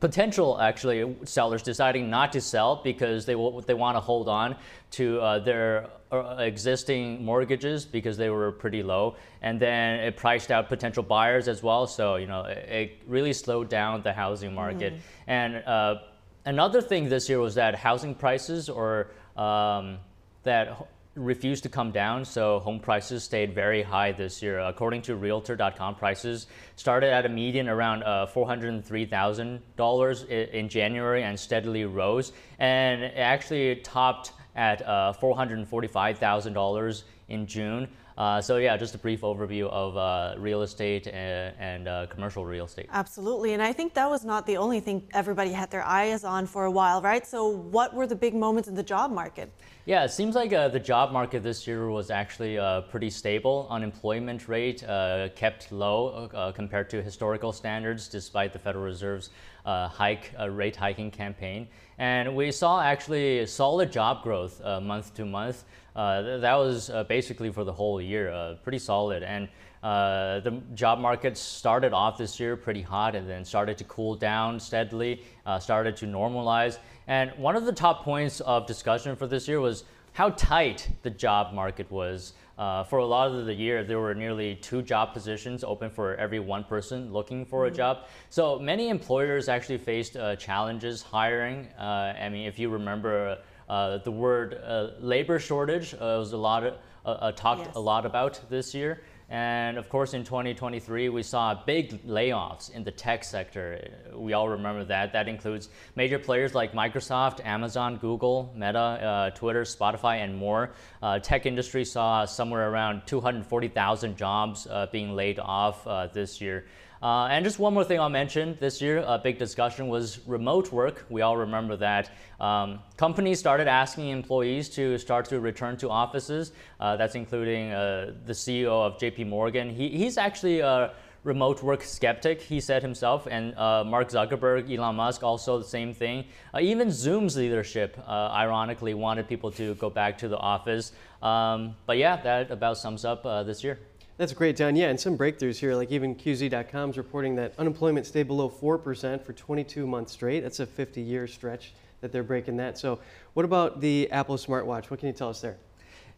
[0.00, 3.34] potential actually sellers deciding not to sell because they,
[3.66, 4.56] they want to hold on
[4.92, 9.14] to uh, their uh, existing mortgages because they were pretty low.
[9.42, 11.86] And then it priced out potential buyers as well.
[11.86, 14.94] So, you know, it, it really slowed down the housing market.
[14.94, 14.98] Mm.
[15.28, 16.00] And
[16.44, 19.98] another thing this year was that housing prices or um,
[20.42, 24.60] that refused to come down, so home prices stayed very high this year.
[24.60, 26.46] According to Realtor.com, prices
[26.76, 34.32] started at a median around uh, $403,000 in January and steadily rose, and actually topped
[34.54, 37.88] at uh, $445,000 in June.
[38.18, 42.44] Uh, so yeah, just a brief overview of uh, real estate and, and uh, commercial
[42.44, 42.86] real estate.
[42.92, 46.44] Absolutely, and I think that was not the only thing everybody had their eyes on
[46.44, 47.26] for a while, right?
[47.26, 49.50] So what were the big moments in the job market?
[49.86, 53.66] Yeah, it seems like uh, the job market this year was actually uh, pretty stable.
[53.70, 59.30] Unemployment rate uh, kept low compared to historical standards, despite the Federal Reserve's
[59.64, 61.68] hike rate hiking campaign.
[61.96, 65.64] And we saw actually solid job growth month to month.
[65.94, 69.22] Uh, that was uh, basically for the whole year, uh, pretty solid.
[69.22, 69.48] And
[69.82, 74.14] uh, the job market started off this year pretty hot and then started to cool
[74.14, 76.78] down steadily, uh, started to normalize.
[77.06, 81.10] And one of the top points of discussion for this year was how tight the
[81.10, 82.34] job market was.
[82.58, 86.14] Uh, for a lot of the year, there were nearly two job positions open for
[86.16, 87.74] every one person looking for a mm.
[87.74, 88.04] job.
[88.28, 91.68] So many employers actually faced challenges hiring.
[91.78, 93.38] I mean, if you remember,
[93.70, 96.74] uh, the word uh, labor shortage uh, was a lot of,
[97.06, 97.76] uh, talked yes.
[97.76, 99.00] a lot about this year.
[99.28, 103.88] And of course, in 2023, we saw big layoffs in the tech sector.
[104.12, 105.12] We all remember that.
[105.12, 110.72] That includes major players like Microsoft, Amazon, Google, Meta, uh, Twitter, Spotify, and more.
[111.00, 116.64] Uh, tech industry saw somewhere around 240,000 jobs uh, being laid off this year.
[117.02, 120.70] Uh, and just one more thing I'll mention this year, a big discussion was remote
[120.70, 121.06] work.
[121.08, 122.10] We all remember that.
[122.38, 126.52] Um, companies started asking employees to start to return to offices.
[126.78, 129.70] Uh, that's including uh, the CEO of JP Morgan.
[129.70, 130.92] He, he's actually a
[131.24, 135.94] remote work skeptic, he said himself, and uh, Mark Zuckerberg, Elon Musk, also the same
[135.94, 136.24] thing.
[136.52, 140.92] Uh, even Zoom's leadership, uh, ironically, wanted people to go back to the office.
[141.22, 143.78] Um, but yeah, that about sums up this year.
[144.20, 144.76] That's great, Don.
[144.76, 149.24] Yeah, and some breakthroughs here, like even QZ.com is reporting that unemployment stayed below 4%
[149.24, 150.40] for 22 months straight.
[150.40, 152.76] That's a 50 year stretch that they're breaking that.
[152.76, 152.98] So,
[153.32, 154.90] what about the Apple smartwatch?
[154.90, 155.56] What can you tell us there?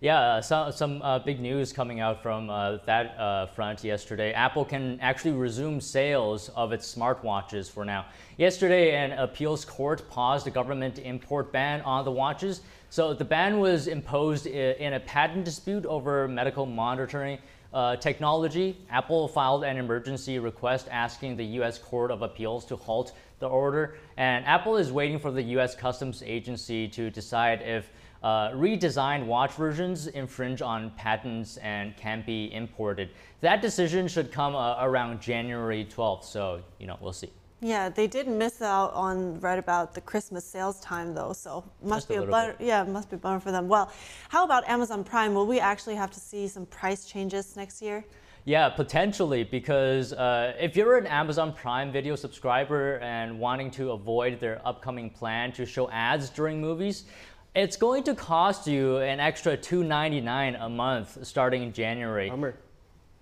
[0.00, 4.32] Yeah, uh, so, some uh, big news coming out from uh, that uh, front yesterday.
[4.32, 8.06] Apple can actually resume sales of its smartwatches for now.
[8.36, 12.62] Yesterday, an appeals court paused the government import ban on the watches.
[12.90, 17.38] So the ban was imposed in a patent dispute over medical monitoring
[17.72, 21.78] uh, technology, Apple filed an emergency request asking the U.S.
[21.78, 23.96] Court of Appeals to halt the order.
[24.16, 25.74] And Apple is waiting for the U.S.
[25.74, 27.90] Customs Agency to decide if
[28.22, 33.10] uh, redesigned watch versions infringe on patents and can be imported.
[33.40, 37.30] That decision should come uh, around January 12th, so you know we'll see.
[37.64, 42.00] Yeah, they did miss out on right about the Christmas sales time though, so must
[42.00, 43.68] Just be a, a butter, yeah, must be a bummer for them.
[43.68, 43.92] Well,
[44.28, 45.32] how about Amazon Prime?
[45.32, 48.04] Will we actually have to see some price changes next year?
[48.44, 54.40] Yeah, potentially, because uh, if you're an Amazon Prime Video subscriber and wanting to avoid
[54.40, 57.04] their upcoming plan to show ads during movies,
[57.54, 62.28] it's going to cost you an extra $2.99 a month starting in January.
[62.28, 62.56] Bummer.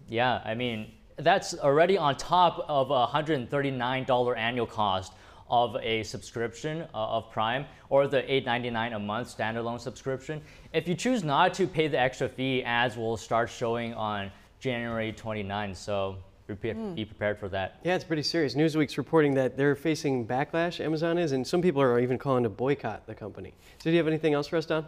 [0.08, 0.90] Yeah, I mean,
[1.22, 5.12] that's already on top of a $139 annual cost
[5.48, 10.40] of a subscription uh, of Prime or the $8.99 a month standalone subscription.
[10.72, 15.12] If you choose not to pay the extra fee, ads will start showing on January
[15.12, 15.74] 29.
[15.74, 16.16] So
[16.48, 16.94] mm.
[16.94, 17.80] be prepared for that.
[17.82, 18.54] Yeah, it's pretty serious.
[18.54, 22.48] Newsweek's reporting that they're facing backlash, Amazon is, and some people are even calling to
[22.48, 23.54] boycott the company.
[23.78, 24.86] So do you have anything else for us, Don?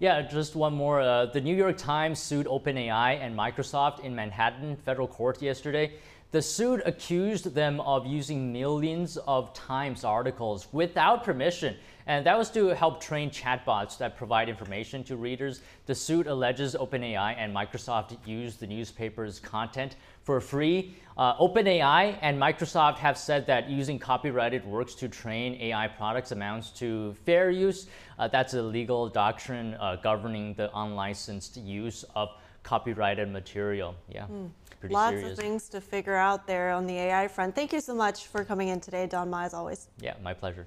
[0.00, 1.00] Yeah, just one more.
[1.00, 5.94] Uh, the New York Times sued OpenAI and Microsoft in Manhattan federal court yesterday.
[6.30, 11.76] The suit accused them of using millions of Times articles without permission,
[12.08, 15.60] and that was to help train chatbots that provide information to readers.
[15.84, 20.96] The suit alleges OpenAI and Microsoft used the newspaper's content for free.
[21.18, 26.70] Uh, OpenAI and Microsoft have said that using copyrighted works to train AI products amounts
[26.70, 27.88] to fair use.
[28.18, 32.30] Uh, that's a legal doctrine uh, governing the unlicensed use of
[32.62, 33.94] copyrighted material.
[34.08, 34.24] Yeah.
[34.26, 34.50] Mm.
[34.88, 35.32] Lots serious.
[35.32, 37.54] of things to figure out there on the AI front.
[37.54, 39.88] Thank you so much for coming in today, Don Ma, as always.
[40.00, 40.66] Yeah, my pleasure.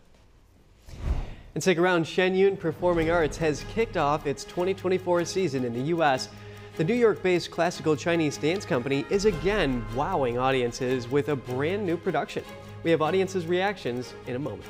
[1.54, 5.82] And stick around, Shen Yun Performing Arts has kicked off its 2024 season in the
[5.89, 6.30] U.S.
[6.78, 11.86] The New York based classical Chinese dance company is again wowing audiences with a brand
[11.86, 12.45] new production.
[12.84, 14.64] We have audiences' reactions in a moment.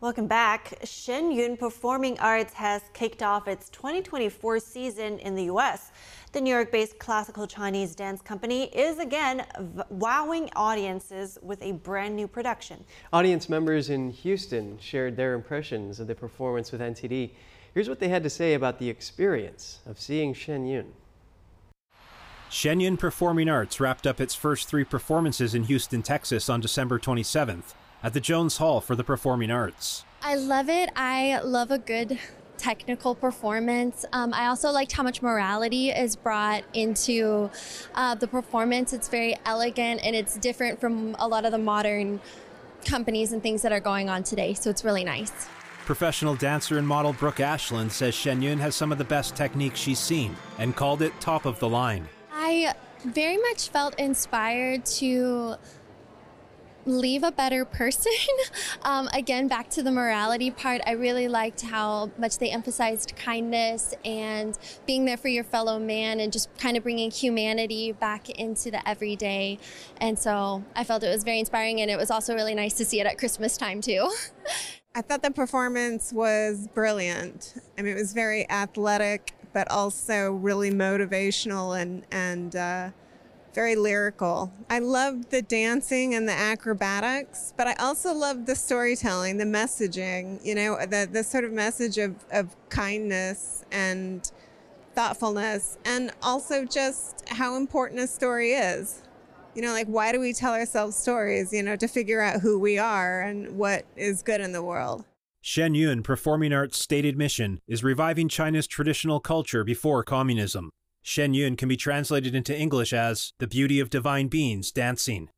[0.00, 0.78] Welcome back.
[0.84, 5.90] Shen Yun Performing Arts has kicked off its 2024 season in the U.S.
[6.30, 9.46] The New York based classical Chinese dance company is again
[9.88, 12.84] wowing audiences with a brand new production.
[13.14, 17.30] Audience members in Houston shared their impressions of the performance with NTD.
[17.72, 20.92] Here's what they had to say about the experience of seeing Shen Yun.
[22.50, 26.98] Shen Yun Performing Arts wrapped up its first three performances in Houston, Texas on December
[26.98, 30.04] 27th at the Jones Hall for the Performing Arts.
[30.22, 30.90] I love it.
[30.94, 32.18] I love a good
[32.58, 34.04] technical performance.
[34.12, 37.50] Um, I also liked how much morality is brought into
[37.94, 38.92] uh, the performance.
[38.92, 42.20] It's very elegant and it's different from a lot of the modern
[42.84, 44.54] companies and things that are going on today.
[44.54, 45.32] So it's really nice.
[45.84, 49.80] Professional dancer and model Brooke Ashland says Shen Yun has some of the best techniques
[49.80, 52.06] she's seen and called it top of the line.
[52.30, 55.54] I very much felt inspired to
[56.88, 58.12] leave a better person.
[58.82, 63.94] um, again, back to the morality part, I really liked how much they emphasized kindness
[64.04, 68.70] and being there for your fellow man and just kind of bringing humanity back into
[68.70, 69.58] the everyday.
[70.00, 72.84] And so I felt it was very inspiring, and it was also really nice to
[72.84, 74.10] see it at Christmas time, too.
[74.94, 77.54] I thought the performance was brilliant.
[77.76, 82.90] I mean, it was very athletic, but also really motivational and, and, uh,
[83.54, 84.52] very lyrical.
[84.70, 90.44] I loved the dancing and the acrobatics, but I also loved the storytelling, the messaging,
[90.44, 94.30] you know, the, the sort of message of, of kindness and
[94.94, 99.02] thoughtfulness, and also just how important a story is.
[99.54, 102.58] You know, like why do we tell ourselves stories, you know, to figure out who
[102.58, 105.04] we are and what is good in the world.
[105.40, 110.70] Shen Yun Performing Arts' stated mission is reviving China's traditional culture before communism.
[111.08, 115.30] Shen Yun can be translated into English as the beauty of divine beings dancing.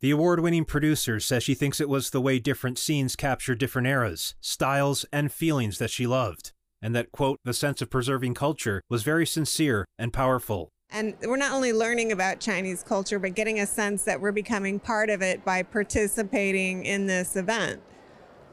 [0.00, 3.88] The award winning producer says she thinks it was the way different scenes capture different
[3.88, 8.80] eras, styles, and feelings that she loved, and that, quote, the sense of preserving culture
[8.88, 10.70] was very sincere and powerful.
[10.88, 14.80] And we're not only learning about Chinese culture, but getting a sense that we're becoming
[14.80, 17.82] part of it by participating in this event,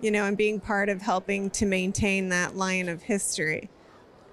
[0.01, 3.69] you know, and being part of helping to maintain that line of history.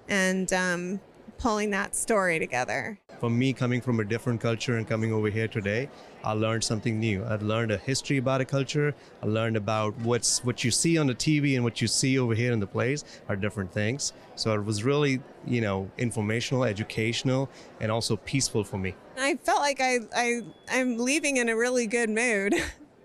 [0.09, 0.99] And um,
[1.43, 2.97] pulling that story together.
[3.19, 5.89] For me, coming from a different culture and coming over here today,
[6.23, 7.21] I learned something new.
[7.25, 8.95] I learned a history about a culture.
[9.21, 12.33] I learned about what's what you see on the TV and what you see over
[12.33, 14.13] here in the place are different things.
[14.35, 17.49] So it was really, you know, informational, educational,
[17.81, 18.95] and also peaceful for me.
[19.17, 20.41] I felt like I, I
[20.71, 22.55] I'm leaving in a really good mood.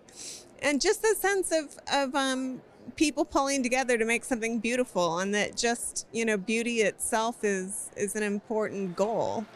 [0.63, 2.61] and just the sense of, of um,
[2.99, 7.91] people pulling together to make something beautiful and that just you know beauty itself is
[7.97, 9.47] is an important goal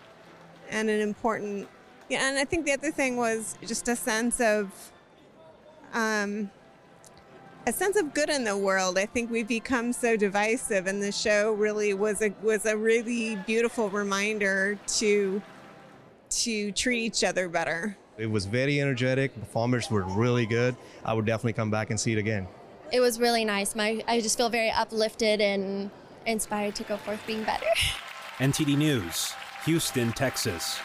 [0.70, 1.68] and an important
[2.08, 4.92] yeah and i think the other thing was just a sense of
[5.92, 6.48] um
[7.66, 8.98] a sense of good in the world.
[8.98, 13.36] I think we've become so divisive and the show really was a was a really
[13.46, 15.40] beautiful reminder to
[16.30, 17.96] to treat each other better.
[18.18, 19.38] It was very energetic.
[19.38, 20.74] Performers were really good.
[21.04, 22.48] I would definitely come back and see it again
[22.92, 23.74] it was really nice.
[23.74, 25.90] My I just feel very uplifted and
[26.26, 27.66] inspired to go forth being better.
[28.38, 29.34] NTD News,
[29.64, 30.78] Houston, Texas.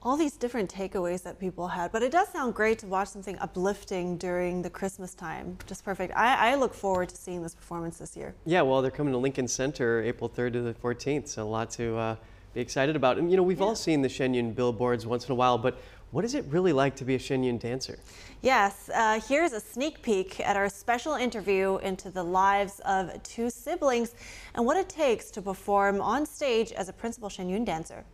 [0.00, 3.36] all these different takeaways that people had, but it does sound great to watch something
[3.40, 5.58] uplifting during the Christmas time.
[5.66, 6.16] Just perfect.
[6.16, 8.34] I, I, look forward to seeing this performance this year.
[8.46, 11.70] Yeah, well, they're coming to Lincoln Center April 3rd to the 14th, so a lot
[11.72, 12.16] to uh,
[12.54, 13.18] be excited about.
[13.18, 13.66] And you know, we've yeah.
[13.66, 15.78] all seen the Shen Yun billboards once in a while, but
[16.10, 17.98] what is it really like to be a Shen Yun dancer?
[18.40, 23.50] Yes, uh, here's a sneak peek at our special interview into the lives of two
[23.50, 24.14] siblings
[24.54, 28.04] and what it takes to perform on stage as a principal Shen Yun dancer.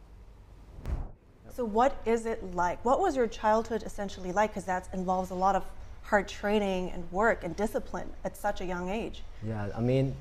[1.55, 2.85] So what is it like?
[2.85, 4.51] What was your childhood essentially like?
[4.51, 5.65] Because that involves a lot of
[6.03, 9.23] hard training and work and discipline at such a young age.
[9.47, 10.17] Yeah, I mean,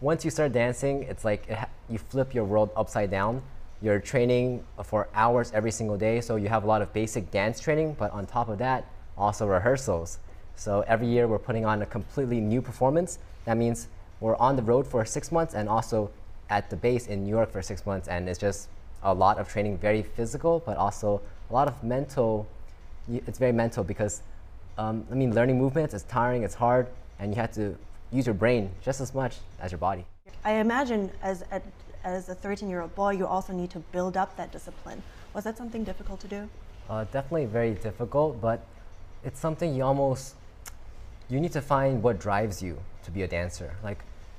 [0.00, 1.58] once you start dancing, it's like it
[1.90, 3.42] you flip your world upside down
[3.82, 7.60] you're training for hours every single day, so you have a lot of basic dance
[7.60, 8.84] training, but on top of that,
[9.16, 10.18] also rehearsals.
[10.56, 13.18] So every year we're putting on a completely new performance.
[13.46, 13.88] That means
[14.20, 16.10] we're on the road for six months and also
[16.50, 18.68] at the base in New York for six months, and it's just
[19.02, 22.46] a lot of training, very physical, but also a lot of mental.
[23.08, 24.20] It's very mental because,
[24.76, 27.76] um, I mean, learning movements is tiring, it's hard, and you have to
[28.12, 30.04] use your brain just as much as your body.
[30.44, 31.62] I imagine as at
[32.04, 35.02] as a 13 year old boy, you also need to build up that discipline.
[35.34, 36.48] Was that something difficult to do?
[36.88, 38.64] Uh, definitely very difficult, but
[39.22, 40.34] it's something you almost
[41.28, 43.76] you need to find what drives you to be a dancer.
[43.84, 43.98] Like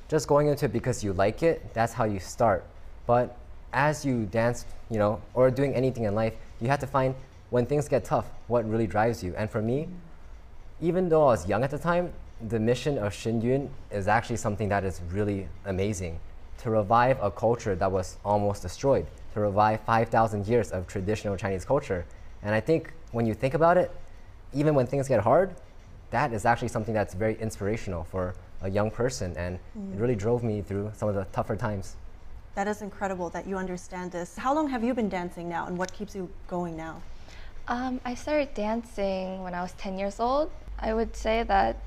[0.09, 2.65] just going into it because you like it, that's how you start.
[3.07, 3.37] But
[3.71, 7.15] as you dance, you know, or doing anything in life, you have to find
[7.49, 9.33] when things get tough, what really drives you.
[9.37, 9.87] And for me,
[10.81, 12.11] even though I was young at the time,
[12.49, 16.19] the mission of Shen Yun is actually something that is really amazing
[16.61, 21.65] to revive a culture that was almost destroyed, to revive 5,000 years of traditional Chinese
[21.65, 22.05] culture.
[22.43, 23.91] And I think when you think about it,
[24.53, 25.55] even when things get hard,
[26.11, 29.35] that is actually something that's very inspirational for a young person.
[29.37, 29.93] And Mm.
[29.95, 31.95] it really drove me through some of the tougher times.
[32.53, 34.37] That is incredible that you understand this.
[34.37, 37.01] How long have you been dancing now, and what keeps you going now?
[37.67, 40.51] Um, I started dancing when I was 10 years old.
[40.77, 41.77] I would say that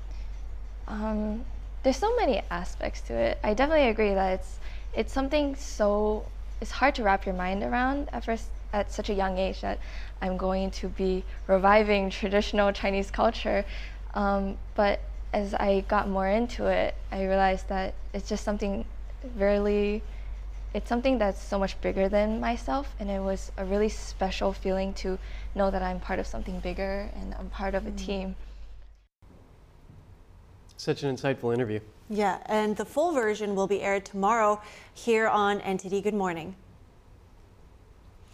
[0.87, 1.45] um,
[1.83, 3.37] there's so many aspects to it.
[3.43, 4.59] I definitely agree that it's
[4.95, 6.25] it's something so
[6.61, 9.79] it's hard to wrap your mind around at first at such a young age that
[10.21, 13.63] I'm going to be reviving traditional Chinese culture.
[14.13, 14.99] Um, but
[15.33, 18.85] as I got more into it, I realized that it's just something
[19.37, 20.03] really
[20.73, 24.93] it's something that's so much bigger than myself and it was a really special feeling
[24.93, 25.17] to
[25.55, 28.35] know that I'm part of something bigger and I'm part of a team.
[30.75, 31.79] Such an insightful interview.
[32.09, 34.61] Yeah, and the full version will be aired tomorrow
[34.93, 36.55] here on NTD Good Morning.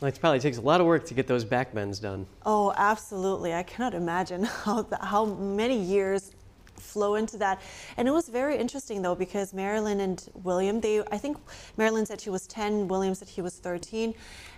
[0.02, 2.26] It probably takes a lot of work to get those back bends done.
[2.46, 3.54] Oh, absolutely.
[3.54, 6.32] I cannot imagine how, th- how many years
[6.76, 7.62] flow into that.
[7.98, 11.38] And it was very interesting though because Marilyn and William, they I think
[11.78, 14.14] Marilyn said she was 10, William said he was 13.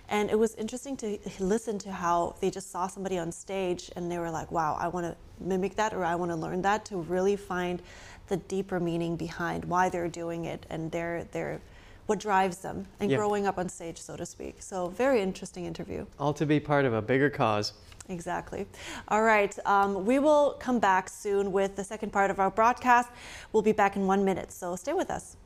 [0.08, 4.10] And it was interesting to listen to how they just saw somebody on stage and
[4.10, 6.84] they were like, wow, I want to mimic that or I want to learn that
[6.86, 7.82] to really find
[8.28, 11.60] the deeper meaning behind why they're doing it and their their
[12.06, 13.16] what drives them and Yeah.
[13.16, 14.60] growing up on stage, so to speak.
[14.60, 16.04] So very interesting interview.
[16.18, 17.72] All to be part of a bigger cause.
[18.10, 18.66] Exactly.
[19.08, 19.58] All right.
[19.64, 23.08] Um, we will come back soon with the second part of our broadcast.
[23.52, 25.36] We'll be back in one minute, so stay with us.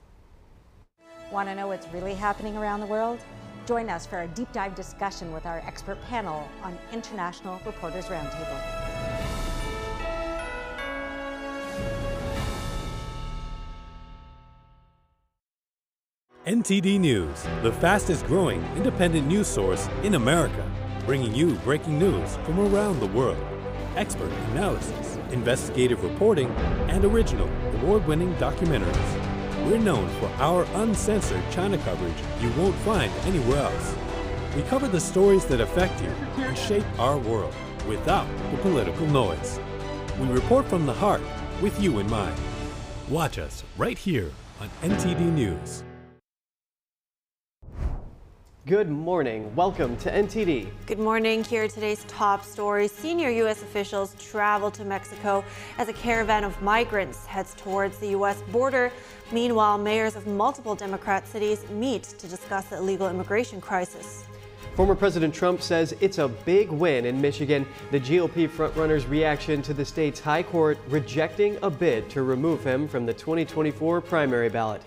[1.30, 3.20] Want to know what's really happening around the world?
[3.66, 8.87] Join us for a deep dive discussion with our expert panel on International Reporters Roundtable.
[16.48, 20.66] NTD News, the fastest growing independent news source in America,
[21.04, 23.36] bringing you breaking news from around the world.
[23.96, 26.48] Expert analysis, investigative reporting,
[26.88, 29.66] and original award winning documentaries.
[29.66, 33.94] We're known for our uncensored China coverage you won't find anywhere else.
[34.56, 36.08] We cover the stories that affect you
[36.42, 37.54] and shape our world
[37.86, 39.60] without the political noise.
[40.18, 41.20] We report from the heart
[41.60, 42.40] with you in mind.
[43.10, 44.30] Watch us right here
[44.62, 45.84] on NTD News.
[48.68, 49.50] Good morning.
[49.56, 50.68] Welcome to NTD.
[50.84, 51.42] Good morning.
[51.42, 52.92] Here are today's top stories.
[52.92, 53.62] Senior U.S.
[53.62, 55.42] officials travel to Mexico
[55.78, 58.42] as a caravan of migrants heads towards the U.S.
[58.52, 58.92] border.
[59.32, 64.26] Meanwhile, mayors of multiple Democrat cities meet to discuss the illegal immigration crisis.
[64.76, 67.66] Former President Trump says it's a big win in Michigan.
[67.90, 72.86] The GOP frontrunner's reaction to the state's high court rejecting a bid to remove him
[72.86, 74.82] from the 2024 primary ballot.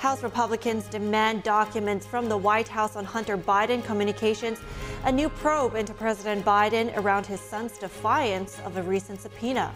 [0.00, 4.58] House Republicans demand documents from the White House on Hunter Biden communications,
[5.04, 9.70] a new probe into President Biden around his son's defiance of a recent subpoena.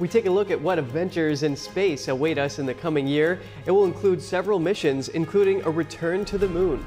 [0.00, 3.40] We take a look at what adventures in space await us in the coming year.
[3.66, 6.84] It will include several missions, including a return to the moon.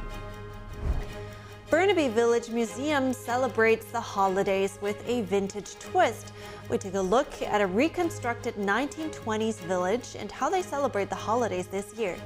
[1.72, 6.34] Burnaby Village Museum celebrates the holidays with a vintage twist.
[6.67, 11.67] We take a look at a reconstructed 1920s village and how they celebrate the holidays
[11.67, 12.17] this year.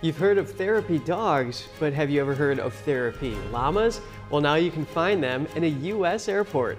[0.00, 4.00] You've heard of therapy dogs, but have you ever heard of therapy llamas?
[4.30, 6.28] Well, now you can find them in a U.S.
[6.28, 6.78] airport.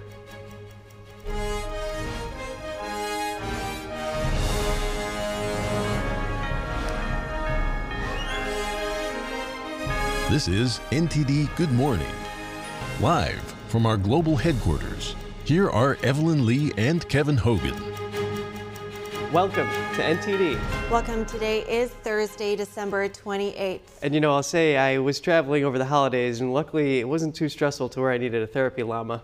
[10.36, 12.12] This is NTD Good Morning.
[13.00, 15.16] Live from our global headquarters,
[15.46, 17.74] here are Evelyn Lee and Kevin Hogan.
[19.32, 20.90] Welcome to NTD.
[20.90, 21.24] Welcome.
[21.24, 23.80] Today is Thursday, December 28th.
[24.02, 27.34] And you know, I'll say I was traveling over the holidays, and luckily it wasn't
[27.34, 29.22] too stressful to where I needed a therapy llama.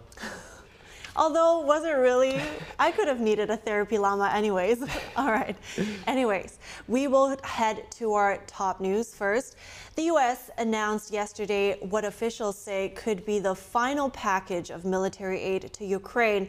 [1.14, 2.40] Although, was it really?
[2.78, 4.82] I could have needed a therapy llama anyways.
[5.16, 5.56] All right.
[6.06, 6.58] Anyways,
[6.88, 9.56] we will head to our top news first.
[9.94, 10.48] The U.S.
[10.56, 16.48] announced yesterday what officials say could be the final package of military aid to Ukraine.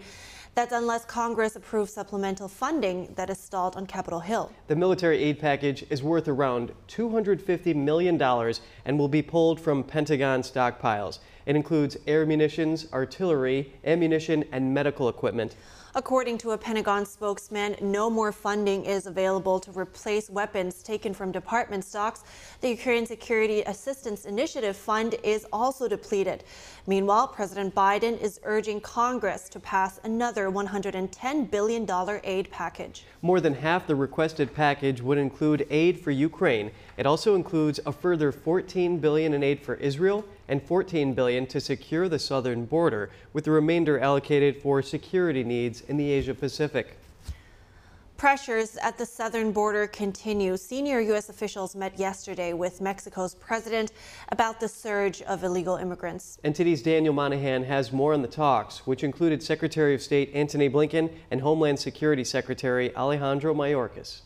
[0.56, 4.52] That's unless Congress approves supplemental funding that is stalled on Capitol Hill.
[4.68, 10.42] The military aid package is worth around $250 million and will be pulled from Pentagon
[10.42, 11.18] stockpiles.
[11.48, 15.56] It includes air munitions, artillery, ammunition, and medical equipment.
[15.96, 21.32] According to a Pentagon spokesman, no more funding is available to replace weapons taken from
[21.32, 22.24] department stocks.
[22.62, 26.46] The Ukraine Security Assistance Initiative Fund is also depleted.
[26.88, 31.88] Meanwhile, President Biden is urging Congress to pass another $110 billion
[32.24, 33.04] aid package.
[33.22, 36.72] More than half the requested package would include aid for Ukraine.
[36.96, 41.60] It also includes a further 14 billion in aid for Israel and 14 billion to
[41.60, 46.98] secure the southern border, with the remainder allocated for security needs in the Asia Pacific.
[48.16, 50.56] Pressures at the southern border continue.
[50.56, 51.30] Senior U.S.
[51.30, 53.92] officials met yesterday with Mexico's president
[54.30, 56.38] about the surge of illegal immigrants.
[56.46, 61.10] NTD's Daniel Monahan has more on the talks, which included Secretary of State Antony Blinken
[61.32, 64.22] and Homeland Security Secretary Alejandro Mayorkas.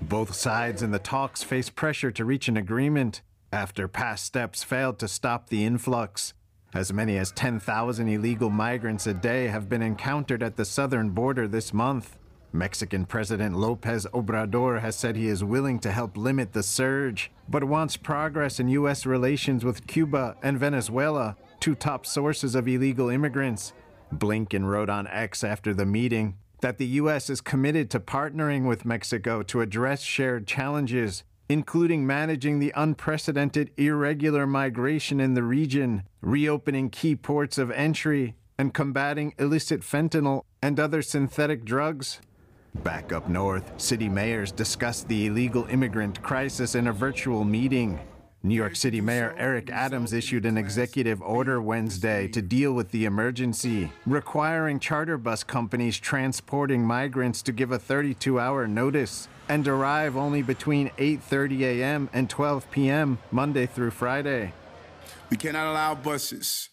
[0.00, 3.22] Both sides in the talks face pressure to reach an agreement
[3.52, 6.34] after past steps failed to stop the influx.
[6.74, 11.46] As many as 10,000 illegal migrants a day have been encountered at the southern border
[11.46, 12.18] this month.
[12.52, 17.64] Mexican President Lopez Obrador has said he is willing to help limit the surge, but
[17.64, 19.06] wants progress in U.S.
[19.06, 23.72] relations with Cuba and Venezuela, two top sources of illegal immigrants.
[24.12, 27.28] Blinken wrote on X after the meeting that the U.S.
[27.28, 34.46] is committed to partnering with Mexico to address shared challenges, including managing the unprecedented irregular
[34.46, 41.02] migration in the region, reopening key ports of entry, and combating illicit fentanyl and other
[41.02, 42.22] synthetic drugs.
[42.76, 48.00] Back up north, city mayors discussed the illegal immigrant crisis in a virtual meeting.
[48.44, 53.06] New York City Mayor Eric Adams issued an executive order Wednesday to deal with the
[53.06, 60.42] emergency, requiring charter bus companies transporting migrants to give a 32-hour notice and arrive only
[60.42, 62.10] between 8:30 a.m.
[62.12, 63.16] and 12 p.m.
[63.30, 64.52] Monday through Friday.
[65.30, 66.68] We cannot allow buses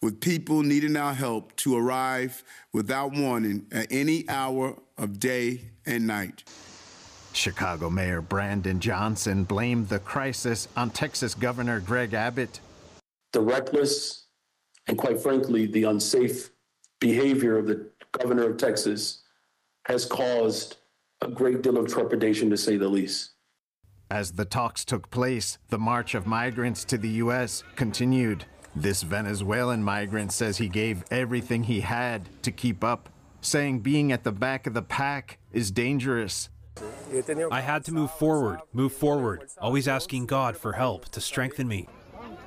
[0.00, 2.42] with people needing our help to arrive
[2.72, 6.42] without warning at any hour of day and night.
[7.32, 12.60] Chicago Mayor Brandon Johnson blamed the crisis on Texas Governor Greg Abbott.
[13.32, 14.26] The reckless
[14.86, 16.50] and, quite frankly, the unsafe
[17.00, 19.22] behavior of the governor of Texas
[19.86, 20.76] has caused
[21.20, 23.30] a great deal of trepidation, to say the least.
[24.10, 27.64] As the talks took place, the march of migrants to the U.S.
[27.76, 28.44] continued.
[28.74, 33.08] This Venezuelan migrant says he gave everything he had to keep up,
[33.40, 36.48] saying being at the back of the pack is dangerous.
[37.50, 41.88] I had to move forward, move forward, always asking God for help to strengthen me.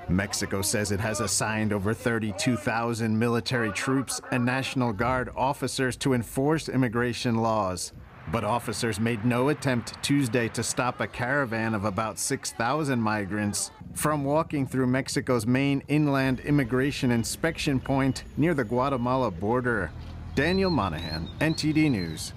[0.10, 6.70] Mexico says it has assigned over 32,000 military troops and National Guard officers to enforce
[6.70, 7.92] immigration laws.
[8.32, 14.24] But officers made no attempt Tuesday to stop a caravan of about 6,000 migrants from
[14.24, 19.92] walking through Mexico's main inland immigration inspection point near the Guatemala border.
[20.34, 22.34] Daniel Monahan, NTD News.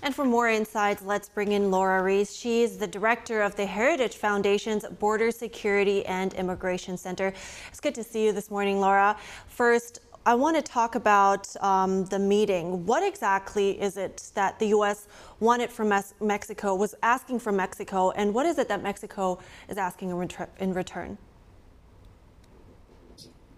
[0.00, 2.36] And for more insights, let's bring in Lora Ries.
[2.36, 7.32] She is the director of the Heritage Foundation's Border Security and Immigration Center.
[7.68, 9.16] It's good to see you this morning, Laura.
[9.48, 12.86] First, I want to talk about um, the meeting.
[12.86, 15.08] What exactly is it that the U.S.
[15.40, 20.10] wanted from Mexico, was asking from Mexico, and what is it that Mexico is asking
[20.10, 20.30] in,
[20.60, 21.18] in return?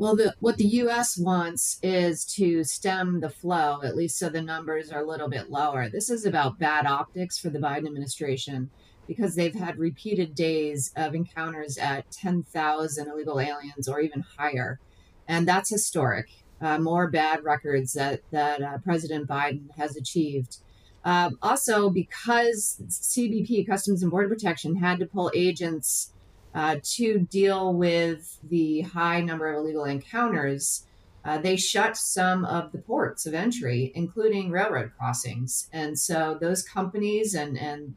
[0.00, 1.18] Well, the, what the U.S.
[1.18, 5.50] wants is to stem the flow, at least so the numbers are a little bit
[5.50, 5.90] lower.
[5.90, 8.70] This is about bad optics for the Biden administration
[9.06, 14.80] because they've had repeated days of encounters at 10,000 illegal aliens or even higher.
[15.28, 16.30] And that's historic
[16.62, 20.56] uh, more bad records that that uh, President Biden has achieved.
[21.04, 26.14] Um, also, because CBP, Customs and Border Protection, had to pull agents
[26.54, 30.86] uh, to deal with the high number of illegal encounters,
[31.24, 35.68] uh, they shut some of the ports of entry, including railroad crossings.
[35.72, 37.94] And so those companies and and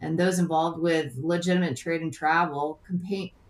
[0.00, 2.80] and those involved with legitimate trade and travel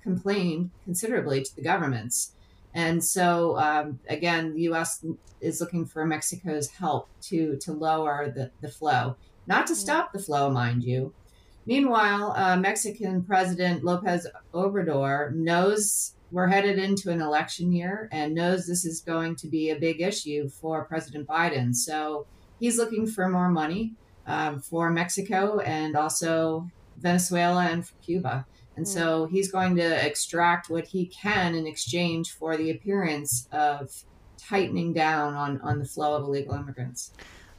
[0.03, 2.32] complained considerably to the governments.
[2.74, 5.05] And so, um, again, the U.S.
[5.40, 10.18] is looking for Mexico's help to to lower the, the flow, not to stop the
[10.18, 11.14] flow, mind you.
[11.66, 18.66] Meanwhile, uh, Mexican President Lopez Obrador knows we're headed into an election year and knows
[18.66, 21.74] this is going to be a big issue for President Biden.
[21.74, 22.26] So
[22.58, 23.92] he's looking for more money
[24.26, 28.46] um, for Mexico and also Venezuela and for Cuba.
[28.76, 28.92] And hmm.
[28.92, 33.90] so he's going to extract what he can in exchange for the appearance of
[34.38, 37.12] tightening down on, on the flow of illegal immigrants.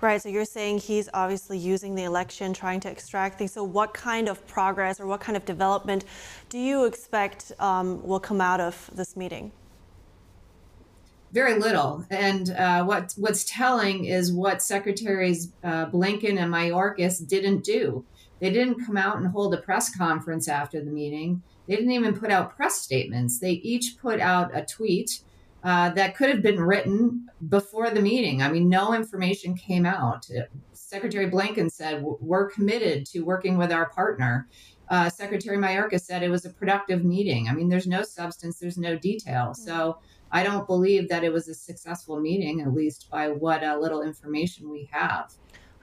[0.04, 0.22] Right.
[0.22, 3.54] So you're saying he's obviously using the election, trying to extract things.
[3.54, 6.04] So, what kind of progress or what kind of development
[6.50, 9.54] do you expect um, will come out of this meeting?
[11.32, 12.06] very little.
[12.12, 18.06] And uh, what what's telling is what Secretaries uh, Blinken and Mayorkas didn't do.
[18.42, 21.42] They didn't come out and hold a press conference after the meeting.
[21.66, 23.40] They didn't even put out press statements.
[23.40, 25.22] They each put out a tweet
[25.64, 28.42] uh, that could have been written before the meeting.
[28.42, 30.28] I mean, no information came out.
[30.74, 34.48] Secretary Blinken said, We're committed to working with our partner.
[34.90, 37.48] Uh, Secretary Mayorkas said it was a productive meeting.
[37.48, 39.54] I mean, there's no substance, there's no detail.
[39.54, 40.00] So
[40.32, 44.02] I don't believe that it was a successful meeting, at least by what uh, little
[44.02, 45.32] information we have.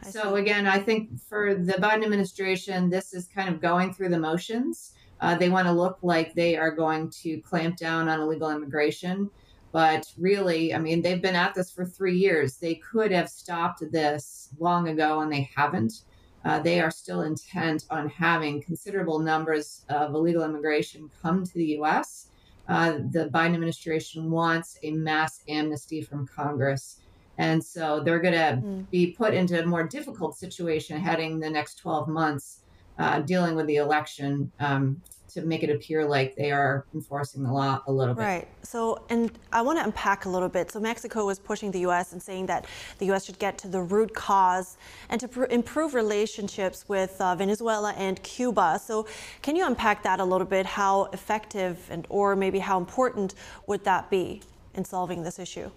[0.03, 4.19] so, again, I think for the Biden administration, this is kind of going through the
[4.19, 4.93] motions.
[5.21, 9.31] Uh, they want to look like they are going to clamp down on illegal immigration.
[9.73, 12.57] But really, I mean, they've been at this for three years.
[12.57, 16.03] They could have stopped this long ago, and they haven't.
[16.45, 21.67] Uh, they are still intent on having considerable numbers of illegal immigration come to the
[21.77, 22.29] U.S.
[22.69, 27.01] Uh, the Biden administration wants a mass amnesty from Congress.
[27.37, 28.91] And so they're going to mm.
[28.91, 32.61] be put into a more difficult situation heading the next 12 months,
[33.01, 34.53] uh, dealing with the election.
[34.61, 35.03] Um,
[35.35, 38.21] to make it appear like they are enforcing the law a little bit.
[38.21, 38.49] Right.
[38.63, 40.71] So, and I want to unpack a little bit.
[40.71, 42.13] So, Mexico was pushing the U.S.
[42.13, 42.67] and saying that
[42.99, 43.27] the U.S.
[43.27, 44.77] should get to the root cause
[45.09, 48.81] and to pr- improve relationships with uh, Venezuela and Cuba.
[48.83, 49.07] So,
[49.43, 50.67] can you unpack that a little bit?
[50.67, 53.35] How effective and or maybe how important
[53.67, 54.43] would that be
[54.75, 55.71] in solving this issue?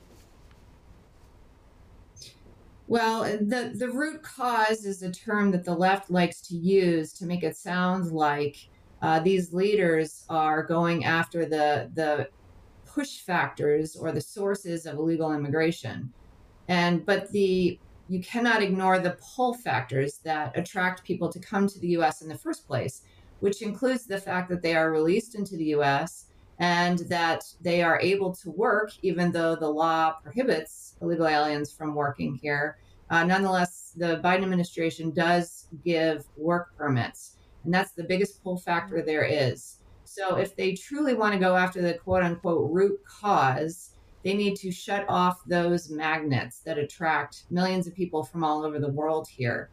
[2.93, 7.25] Well, the, the root cause is a term that the left likes to use to
[7.25, 8.55] make it sound like
[9.01, 12.29] uh, these leaders are going after the the
[12.85, 16.13] push factors or the sources of illegal immigration.
[16.67, 17.79] And but the
[18.09, 22.29] you cannot ignore the pull factors that attract people to come to the US in
[22.29, 23.01] the first place
[23.39, 26.27] which includes the fact that they are released into the US
[26.59, 31.95] and that they are able to work even though the law prohibits illegal aliens from
[31.95, 32.77] working here
[33.13, 39.01] uh, nonetheless the biden administration does give work permits and that's the biggest pull factor
[39.01, 39.79] there is.
[40.05, 43.91] So if they truly want to go after the quote unquote root cause,
[44.23, 48.79] they need to shut off those magnets that attract millions of people from all over
[48.79, 49.69] the world here.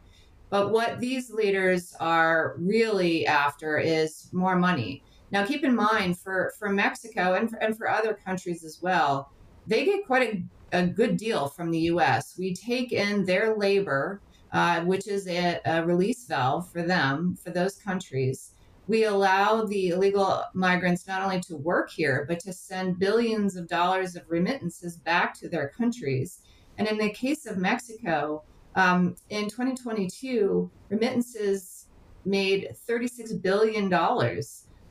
[0.49, 5.03] But what these leaders are really after is more money.
[5.31, 9.31] Now, keep in mind for, for Mexico and for, and for other countries as well,
[9.65, 12.35] they get quite a, a good deal from the US.
[12.37, 17.51] We take in their labor uh, which is a, a release valve for them, for
[17.51, 18.53] those countries.
[18.87, 23.67] We allow the illegal migrants not only to work here, but to send billions of
[23.67, 26.39] dollars of remittances back to their countries.
[26.77, 28.43] And in the case of Mexico,
[28.75, 31.87] um, in 2022, remittances
[32.25, 33.89] made $36 billion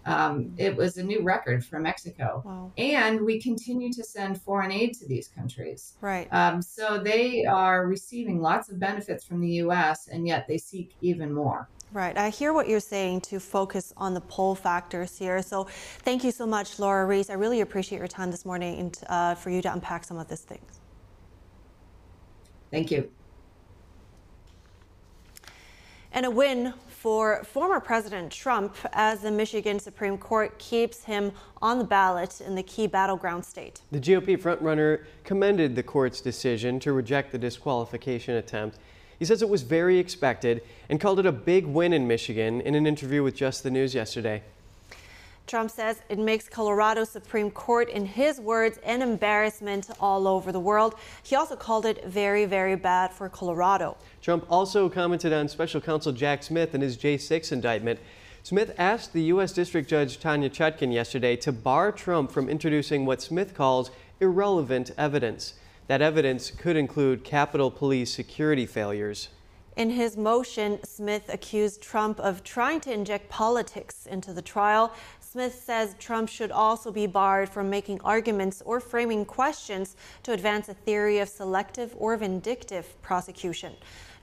[0.06, 2.42] um, it was a new record for Mexico.
[2.44, 2.72] Wow.
[2.78, 5.94] And we continue to send foreign aid to these countries.
[6.00, 6.28] Right.
[6.32, 10.94] Um, so they are receiving lots of benefits from the U.S., and yet they seek
[11.00, 11.68] even more.
[11.92, 12.16] Right.
[12.16, 15.42] I hear what you're saying to focus on the pull factors here.
[15.42, 17.30] So thank you so much, Lora Ries.
[17.30, 20.28] I really appreciate your time this morning and uh, for you to unpack some of
[20.28, 20.80] these things.
[22.70, 23.10] Thank you.
[26.12, 31.32] And a win for former President Trump as the Michigan Supreme Court keeps him
[31.62, 33.80] on the ballot in the key battleground state.
[33.90, 38.78] The GOP frontrunner commended the court's decision to reject the disqualification attempt.
[39.18, 42.74] He says it was very expected and called it a big win in Michigan in
[42.74, 44.42] an interview with Just the News yesterday.
[45.50, 50.60] Trump says it makes Colorado Supreme Court, in his words, an embarrassment all over the
[50.60, 50.94] world.
[51.24, 53.96] He also called it very, very bad for Colorado.
[54.22, 57.98] Trump also commented on special counsel Jack Smith and his J6 indictment.
[58.44, 59.50] Smith asked the U.S.
[59.50, 63.90] District Judge Tanya Chutkan yesterday to bar Trump from introducing what Smith calls
[64.20, 65.54] irrelevant evidence.
[65.88, 69.30] That evidence could include Capitol Police security failures.
[69.76, 74.92] In his motion, Smith accused Trump of trying to inject politics into the trial.
[75.32, 80.68] Smith says Trump should also be barred from making arguments or framing questions to advance
[80.68, 83.72] a theory of selective or vindictive prosecution.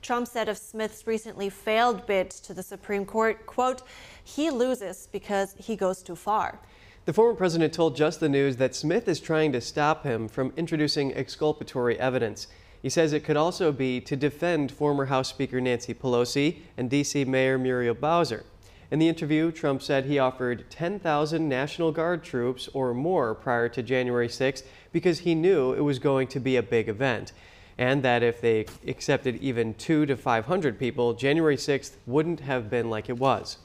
[0.02, 3.80] Trump said of Smith's recently failed bid to the Supreme Court, quote,
[4.22, 6.58] he loses because he goes too far.
[7.06, 10.52] The former president told Just the News that Smith is trying to stop him from
[10.58, 12.48] introducing exculpatory evidence.
[12.82, 17.24] He says it could also be to defend former House Speaker Nancy Pelosi and D.C.
[17.24, 18.44] Mayor Muriel Bowser.
[18.90, 23.82] In the interview, Trump said he offered 10,000 National Guard troops or more prior to
[23.82, 24.62] January 6
[24.92, 27.32] because he knew it was going to be a big event,
[27.76, 32.88] and that if they accepted even two to 500 people, January 6th wouldn't have been
[32.88, 33.58] like it was.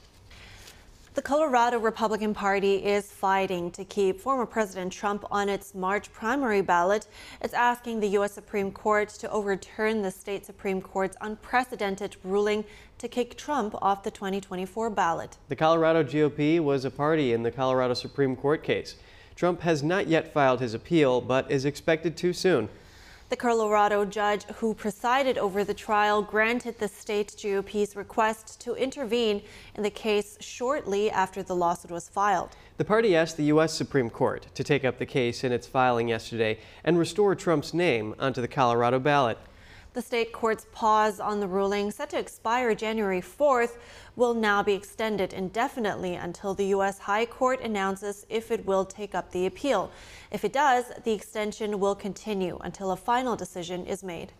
[1.15, 6.61] The Colorado Republican Party is fighting to keep former President Trump on its March primary
[6.61, 7.05] ballot.
[7.39, 8.31] It's asking the U.S.
[8.33, 12.65] Supreme Court to overturn the state Supreme Court's unprecedented ruling
[12.97, 15.37] to kick Trump off the 2024 ballot.
[15.49, 18.95] The Colorado GOP was a party in the Colorado Supreme Court case.
[19.35, 22.69] Trump has not yet filed his appeal, but is expected to soon.
[23.33, 29.41] The Colorado judge who presided over the trial granted the state GOP's request to intervene
[29.73, 32.51] in the case shortly after the lawsuit was filed.
[32.77, 33.73] The party asked the U.S.
[33.73, 38.13] Supreme Court to take up the case in its filing yesterday and restore Trump's name
[38.19, 39.39] onto the Colorado ballot.
[39.93, 43.77] The state court's pause on the ruling, set to expire January 4th,
[44.15, 46.97] will now be extended indefinitely until the U.S.
[46.97, 49.91] High Court announces if it will take up the appeal.
[50.31, 54.33] If it does, the extension will continue until a final decision is made.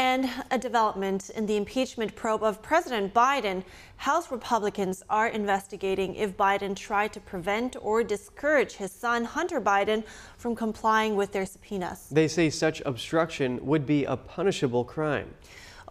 [0.00, 3.62] And a development in the impeachment probe of President Biden.
[3.96, 10.02] House Republicans are investigating if Biden tried to prevent or discourage his son, Hunter Biden,
[10.38, 12.08] from complying with their subpoenas.
[12.10, 15.34] They say such obstruction would be a punishable crime.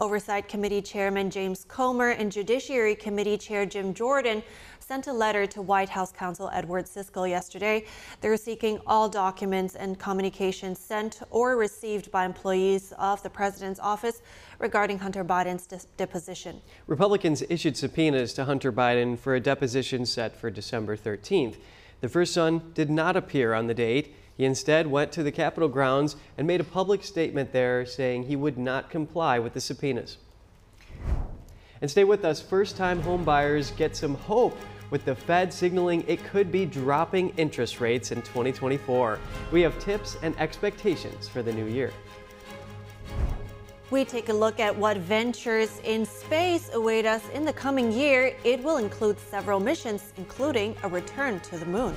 [0.01, 4.41] Oversight Committee Chairman James Comer and Judiciary Committee Chair Jim Jordan
[4.89, 7.85] sent a letter to White House counsel Edward Siskel yesterday.
[8.21, 14.23] They're seeking all documents and communications sent or received by employees of the president's office
[14.57, 16.59] regarding Hunter Biden's deposition.
[16.87, 21.57] Republicans issued subpoenas to Hunter Biden for a deposition set for December 13th.
[22.01, 24.15] The first son did not appear on the date.
[24.37, 28.35] He instead went to the Capitol grounds and made a public statement there saying he
[28.35, 30.17] would not comply with the subpoenas.
[31.79, 32.41] And stay with us.
[32.41, 34.57] First time home buyers get some hope
[34.91, 39.19] with the Fed signaling it could be dropping interest rates in 2024.
[39.51, 41.91] We have tips and expectations for the new year.
[43.91, 48.35] We take a look at what ventures in space await us in the coming year.
[48.43, 51.95] It will include several missions, including a return to the moon.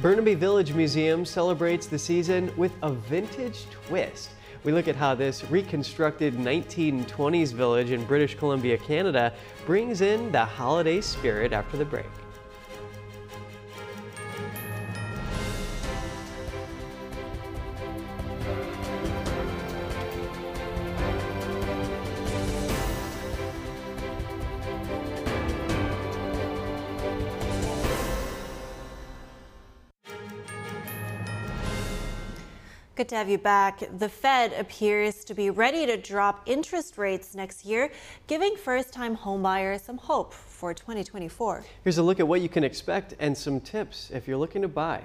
[0.00, 4.30] Burnaby Village Museum celebrates the season with a vintage twist.
[4.64, 9.32] We look at how this reconstructed 1920s village in British Columbia, Canada
[9.64, 12.06] brings in the holiday spirit after the break.
[33.06, 33.84] Good to have you back.
[33.98, 37.92] The Fed appears to be ready to drop interest rates next year,
[38.26, 41.64] giving first time homebuyers some hope for 2024.
[41.84, 44.66] Here's a look at what you can expect and some tips if you're looking to
[44.66, 45.04] buy.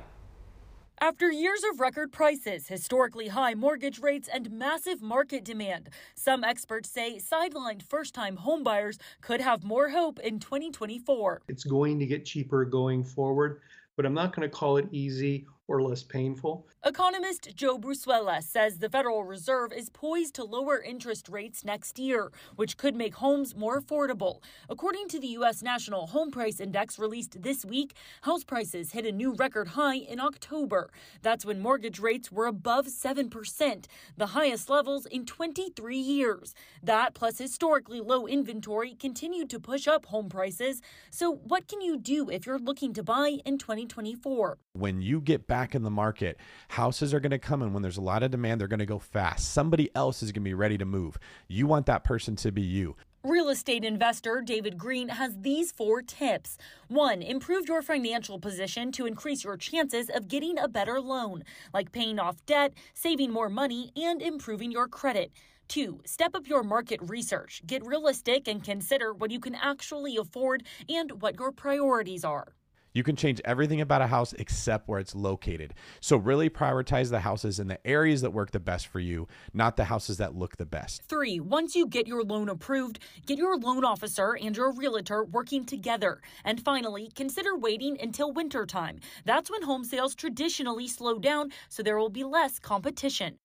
[0.99, 6.89] After years of record prices, historically high mortgage rates, and massive market demand, some experts
[6.89, 11.43] say sidelined first time homebuyers could have more hope in 2024.
[11.49, 13.61] It's going to get cheaper going forward,
[13.95, 16.67] but I'm not going to call it easy or less painful.
[16.83, 22.31] Economist Joe Brusuelas says the Federal Reserve is poised to lower interest rates next year,
[22.55, 24.41] which could make homes more affordable.
[24.69, 25.61] According to the U.S.
[25.61, 27.93] National Home Price Index released this week,
[28.23, 30.89] house prices hit a new record high in October.
[31.21, 33.85] That's when mortgage rates were above 7%,
[34.17, 36.53] the highest levels in 23 years.
[36.83, 40.81] That, plus historically low inventory, continued to push up home prices.
[41.11, 44.57] So, what can you do if you're looking to buy in 2024?
[44.73, 46.37] When you get back in the market,
[46.69, 48.85] houses are going to come in when there's a lot of demand, they're going to
[48.85, 49.51] go fast.
[49.51, 51.17] Somebody else is going to be ready to move.
[51.49, 52.95] You want that person to be you.
[53.21, 56.57] Real estate investor David Greene has these four tips.
[56.87, 61.43] One, improve your financial position to increase your chances of getting a better loan,
[61.73, 65.33] like paying off debt, saving more money, and improving your credit.
[65.67, 67.61] Two, step up your market research.
[67.67, 72.53] Get realistic and consider what you can actually afford and what your priorities are.
[72.93, 75.73] You can change everything about a house except where it's located.
[76.01, 79.77] So, really prioritize the houses in the areas that work the best for you, not
[79.77, 81.03] the houses that look the best.
[81.03, 85.65] Three, once you get your loan approved, get your loan officer and your realtor working
[85.65, 86.21] together.
[86.43, 88.99] And finally, consider waiting until wintertime.
[89.25, 93.37] That's when home sales traditionally slow down, so there will be less competition.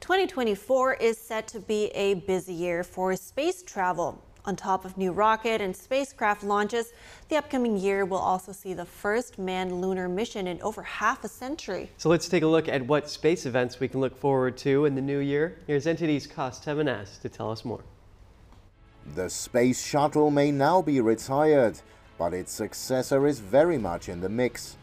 [0.00, 4.20] 2024 is set to be a busy year for space travel.
[4.44, 6.92] On top of new rocket and spacecraft launches,
[7.28, 11.28] the upcoming year will also see the first manned lunar mission in over half a
[11.28, 11.88] century.
[11.96, 14.96] So let's take a look at what space events we can look forward to in
[14.96, 15.58] the new year.
[15.68, 17.84] Here's NTD's Kos Temenes to tell us more.
[19.14, 21.80] The space shuttle may now be retired,
[22.18, 24.76] but its successor is very much in the mix.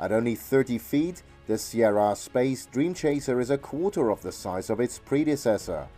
[0.00, 4.68] At only 30 feet, the Sierra Space Dream Chaser is a quarter of the size
[4.68, 5.88] of its predecessor.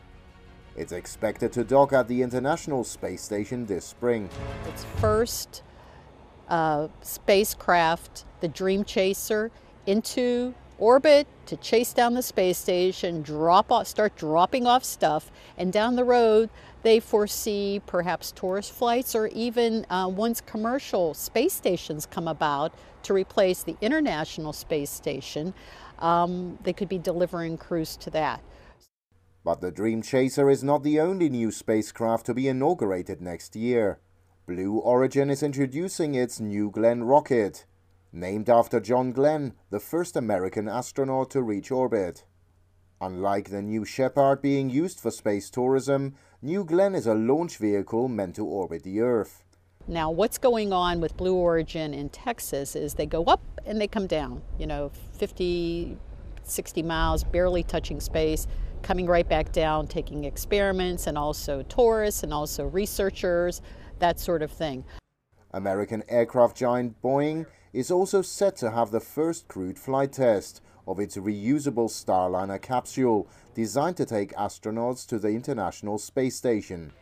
[0.76, 4.30] It's expected to dock at the International Space Station this spring.
[4.66, 5.62] Its first
[6.48, 9.50] uh, spacecraft, the Dream Chaser,
[9.86, 15.72] into orbit to chase down the space station, drop off, start dropping off stuff, and
[15.72, 16.50] down the road
[16.82, 23.12] they foresee perhaps tourist flights or even uh, once commercial space stations come about to
[23.12, 25.54] replace the International Space Station,
[26.00, 28.40] um, they could be delivering crews to that.
[29.44, 33.98] But the Dream Chaser is not the only new spacecraft to be inaugurated next year.
[34.46, 37.66] Blue Origin is introducing its New Glenn rocket,
[38.12, 42.24] named after John Glenn, the first American astronaut to reach orbit.
[43.00, 48.06] Unlike the New Shepard being used for space tourism, New Glenn is a launch vehicle
[48.06, 49.42] meant to orbit the Earth.
[49.88, 53.88] Now, what's going on with Blue Origin in Texas is they go up and they
[53.88, 55.98] come down, you know, 50,
[56.44, 58.46] 60 miles, barely touching space,
[58.82, 63.62] coming right back down, taking experiments and also tourists and also researchers,
[63.98, 64.84] that sort of thing.
[65.52, 70.98] American aircraft giant Boeing is also set to have the first crewed flight test of
[70.98, 76.92] its reusable Starliner capsule designed to take astronauts to the International Space Station.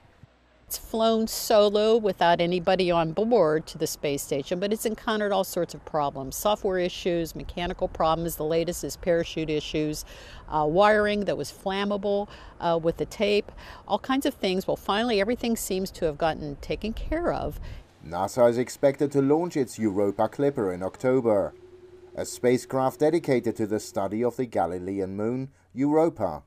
[0.71, 5.43] It's flown solo without anybody on board to the space station, but it's encountered all
[5.43, 8.37] sorts of problems software issues, mechanical problems.
[8.37, 10.05] The latest is parachute issues,
[10.49, 12.29] uh, wiring that was flammable
[12.61, 13.51] uh, with the tape,
[13.89, 14.69] all kinds of things.
[14.69, 17.59] Well, finally, everything seems to have gotten taken care of.
[18.07, 21.53] NASA is expected to launch its Europa Clipper in October,
[22.15, 26.45] a spacecraft dedicated to the study of the Galilean moon, Europa.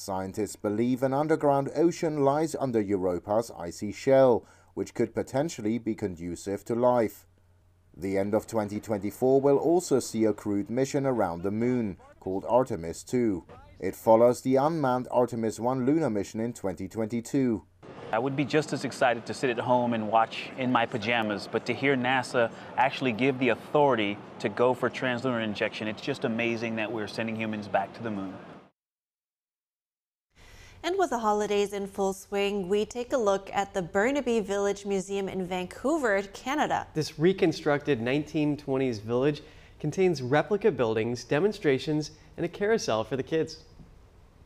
[0.00, 4.44] Scientists believe an underground ocean lies under Europa's icy shell,
[4.74, 7.26] which could potentially be conducive to life.
[7.96, 13.02] The end of 2024 will also see a crewed mission around the moon, called Artemis
[13.02, 13.44] 2.
[13.80, 17.64] It follows the unmanned Artemis 1 lunar mission in 2022.
[18.12, 21.48] I would be just as excited to sit at home and watch in my pajamas,
[21.50, 26.24] but to hear NASA actually give the authority to go for translunar injection, it's just
[26.24, 28.32] amazing that we're sending humans back to the moon.
[30.82, 34.86] And with the holidays in full swing, we take a look at the Burnaby Village
[34.86, 36.86] Museum in Vancouver, Canada.
[36.94, 39.42] This reconstructed 1920s village
[39.80, 43.64] contains replica buildings, demonstrations, and a carousel for the kids.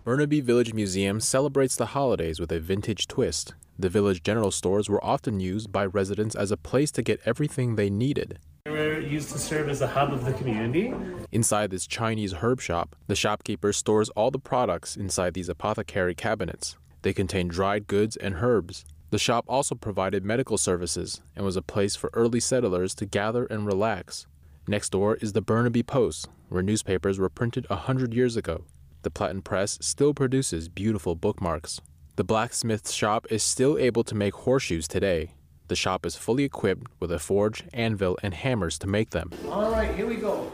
[0.04, 3.54] Burnaby Village Museum celebrates the holidays with a vintage twist.
[3.78, 7.76] The village general stores were often used by residents as a place to get everything
[7.76, 8.38] they needed.
[8.66, 10.94] Were used to serve as a hub of the community.
[11.32, 16.76] Inside this Chinese herb shop, the shopkeeper stores all the products inside these apothecary cabinets.
[17.02, 18.84] They contain dried goods and herbs.
[19.10, 23.46] The shop also provided medical services and was a place for early settlers to gather
[23.46, 24.28] and relax.
[24.68, 28.64] Next door is the Burnaby Post, where newspapers were printed a hundred years ago.
[29.02, 31.80] The Platen Press still produces beautiful bookmarks.
[32.14, 35.32] The blacksmith shop is still able to make horseshoes today.
[35.72, 39.30] The shop is fully equipped with a forge, anvil, and hammers to make them.
[39.48, 40.52] All right, here we go.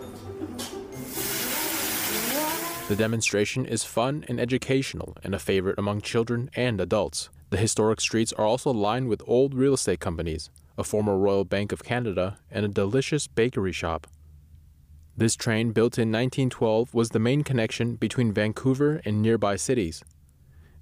[2.86, 7.30] The demonstration is fun and educational and a favorite among children and adults.
[7.50, 11.72] The historic streets are also lined with old real estate companies, a former Royal Bank
[11.72, 14.06] of Canada, and a delicious bakery shop.
[15.16, 20.04] This train, built in 1912, was the main connection between Vancouver and nearby cities.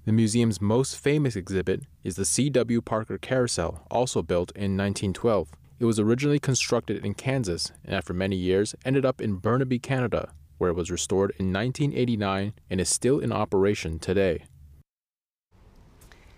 [0.07, 2.81] The museum's most famous exhibit is the C.W.
[2.81, 5.49] Parker Carousel, also built in 1912.
[5.79, 10.31] It was originally constructed in Kansas and after many years ended up in Burnaby, Canada,
[10.59, 14.45] where it was restored in 1989 and is still in operation today.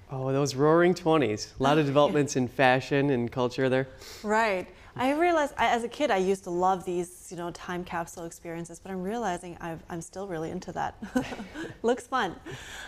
[0.10, 1.60] Oh, those roaring 20s.
[1.60, 3.88] A lot of developments in fashion and culture there.
[4.24, 4.68] Right.
[5.00, 8.26] I realized I, as a kid I used to love these, you know, time capsule
[8.26, 11.02] experiences, but I'm realizing i am still really into that.
[11.84, 12.36] Looks fun.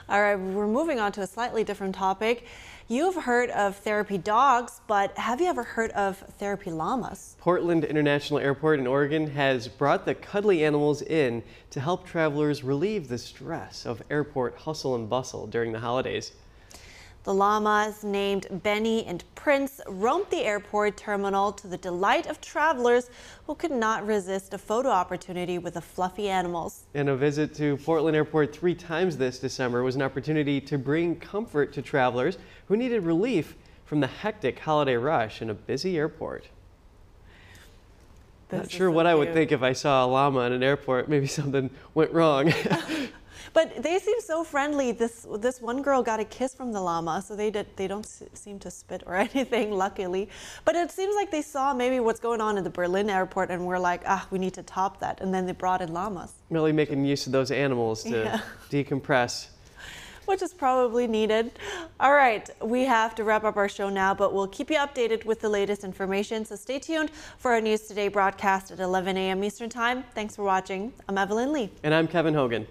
[0.09, 2.47] All right, we're moving on to a slightly different topic.
[2.89, 7.38] You've heard of therapy dogs, but have you ever heard of therapy llamas?
[7.39, 13.07] Portland International Airport in Oregon has brought the cuddly animals in to help travelers relieve
[13.07, 16.34] the stress of airport hustle and bustle during the holidays.
[17.24, 23.11] The llamas, named Benny and Prince, roamed the airport terminal to the delight of travelers
[23.45, 26.86] who could not resist a photo opportunity with the fluffy animals.
[26.95, 31.15] And a visit to Portland Airport three times this December was an opportunity to bring
[31.15, 33.55] comfort to travelers who needed relief
[33.86, 36.47] from the hectic holiday rush in a busy airport.
[38.49, 39.11] This Not sure so what cute.
[39.11, 41.07] I would think if I saw a llama in an airport.
[41.07, 42.52] Maybe something went wrong.
[43.53, 44.91] But they seem so friendly.
[44.91, 48.05] This this one girl got a kiss from the llama, so they did, they don't
[48.05, 50.30] seem to spit or anything, luckily.
[50.65, 53.65] But it seems like they saw maybe what's going on in the Berlin airport and
[53.65, 55.22] we're like, ah, we need to top that.
[55.22, 56.34] And then they brought in llamas.
[56.49, 58.41] Really making use of those animals to yeah.
[58.69, 59.47] decompress.
[60.26, 61.51] which is probably needed.
[61.99, 65.26] All right, we have to wrap up our show now, but we'll keep you updated
[65.26, 66.45] with the latest information.
[66.45, 69.43] So stay tuned for our News Today broadcast at 11 a.m.
[69.43, 70.03] Eastern Time.
[70.13, 70.93] Thanks for watching.
[71.09, 71.69] I'm Evelyn Lee.
[71.84, 72.68] And I'm Kevin Hogan.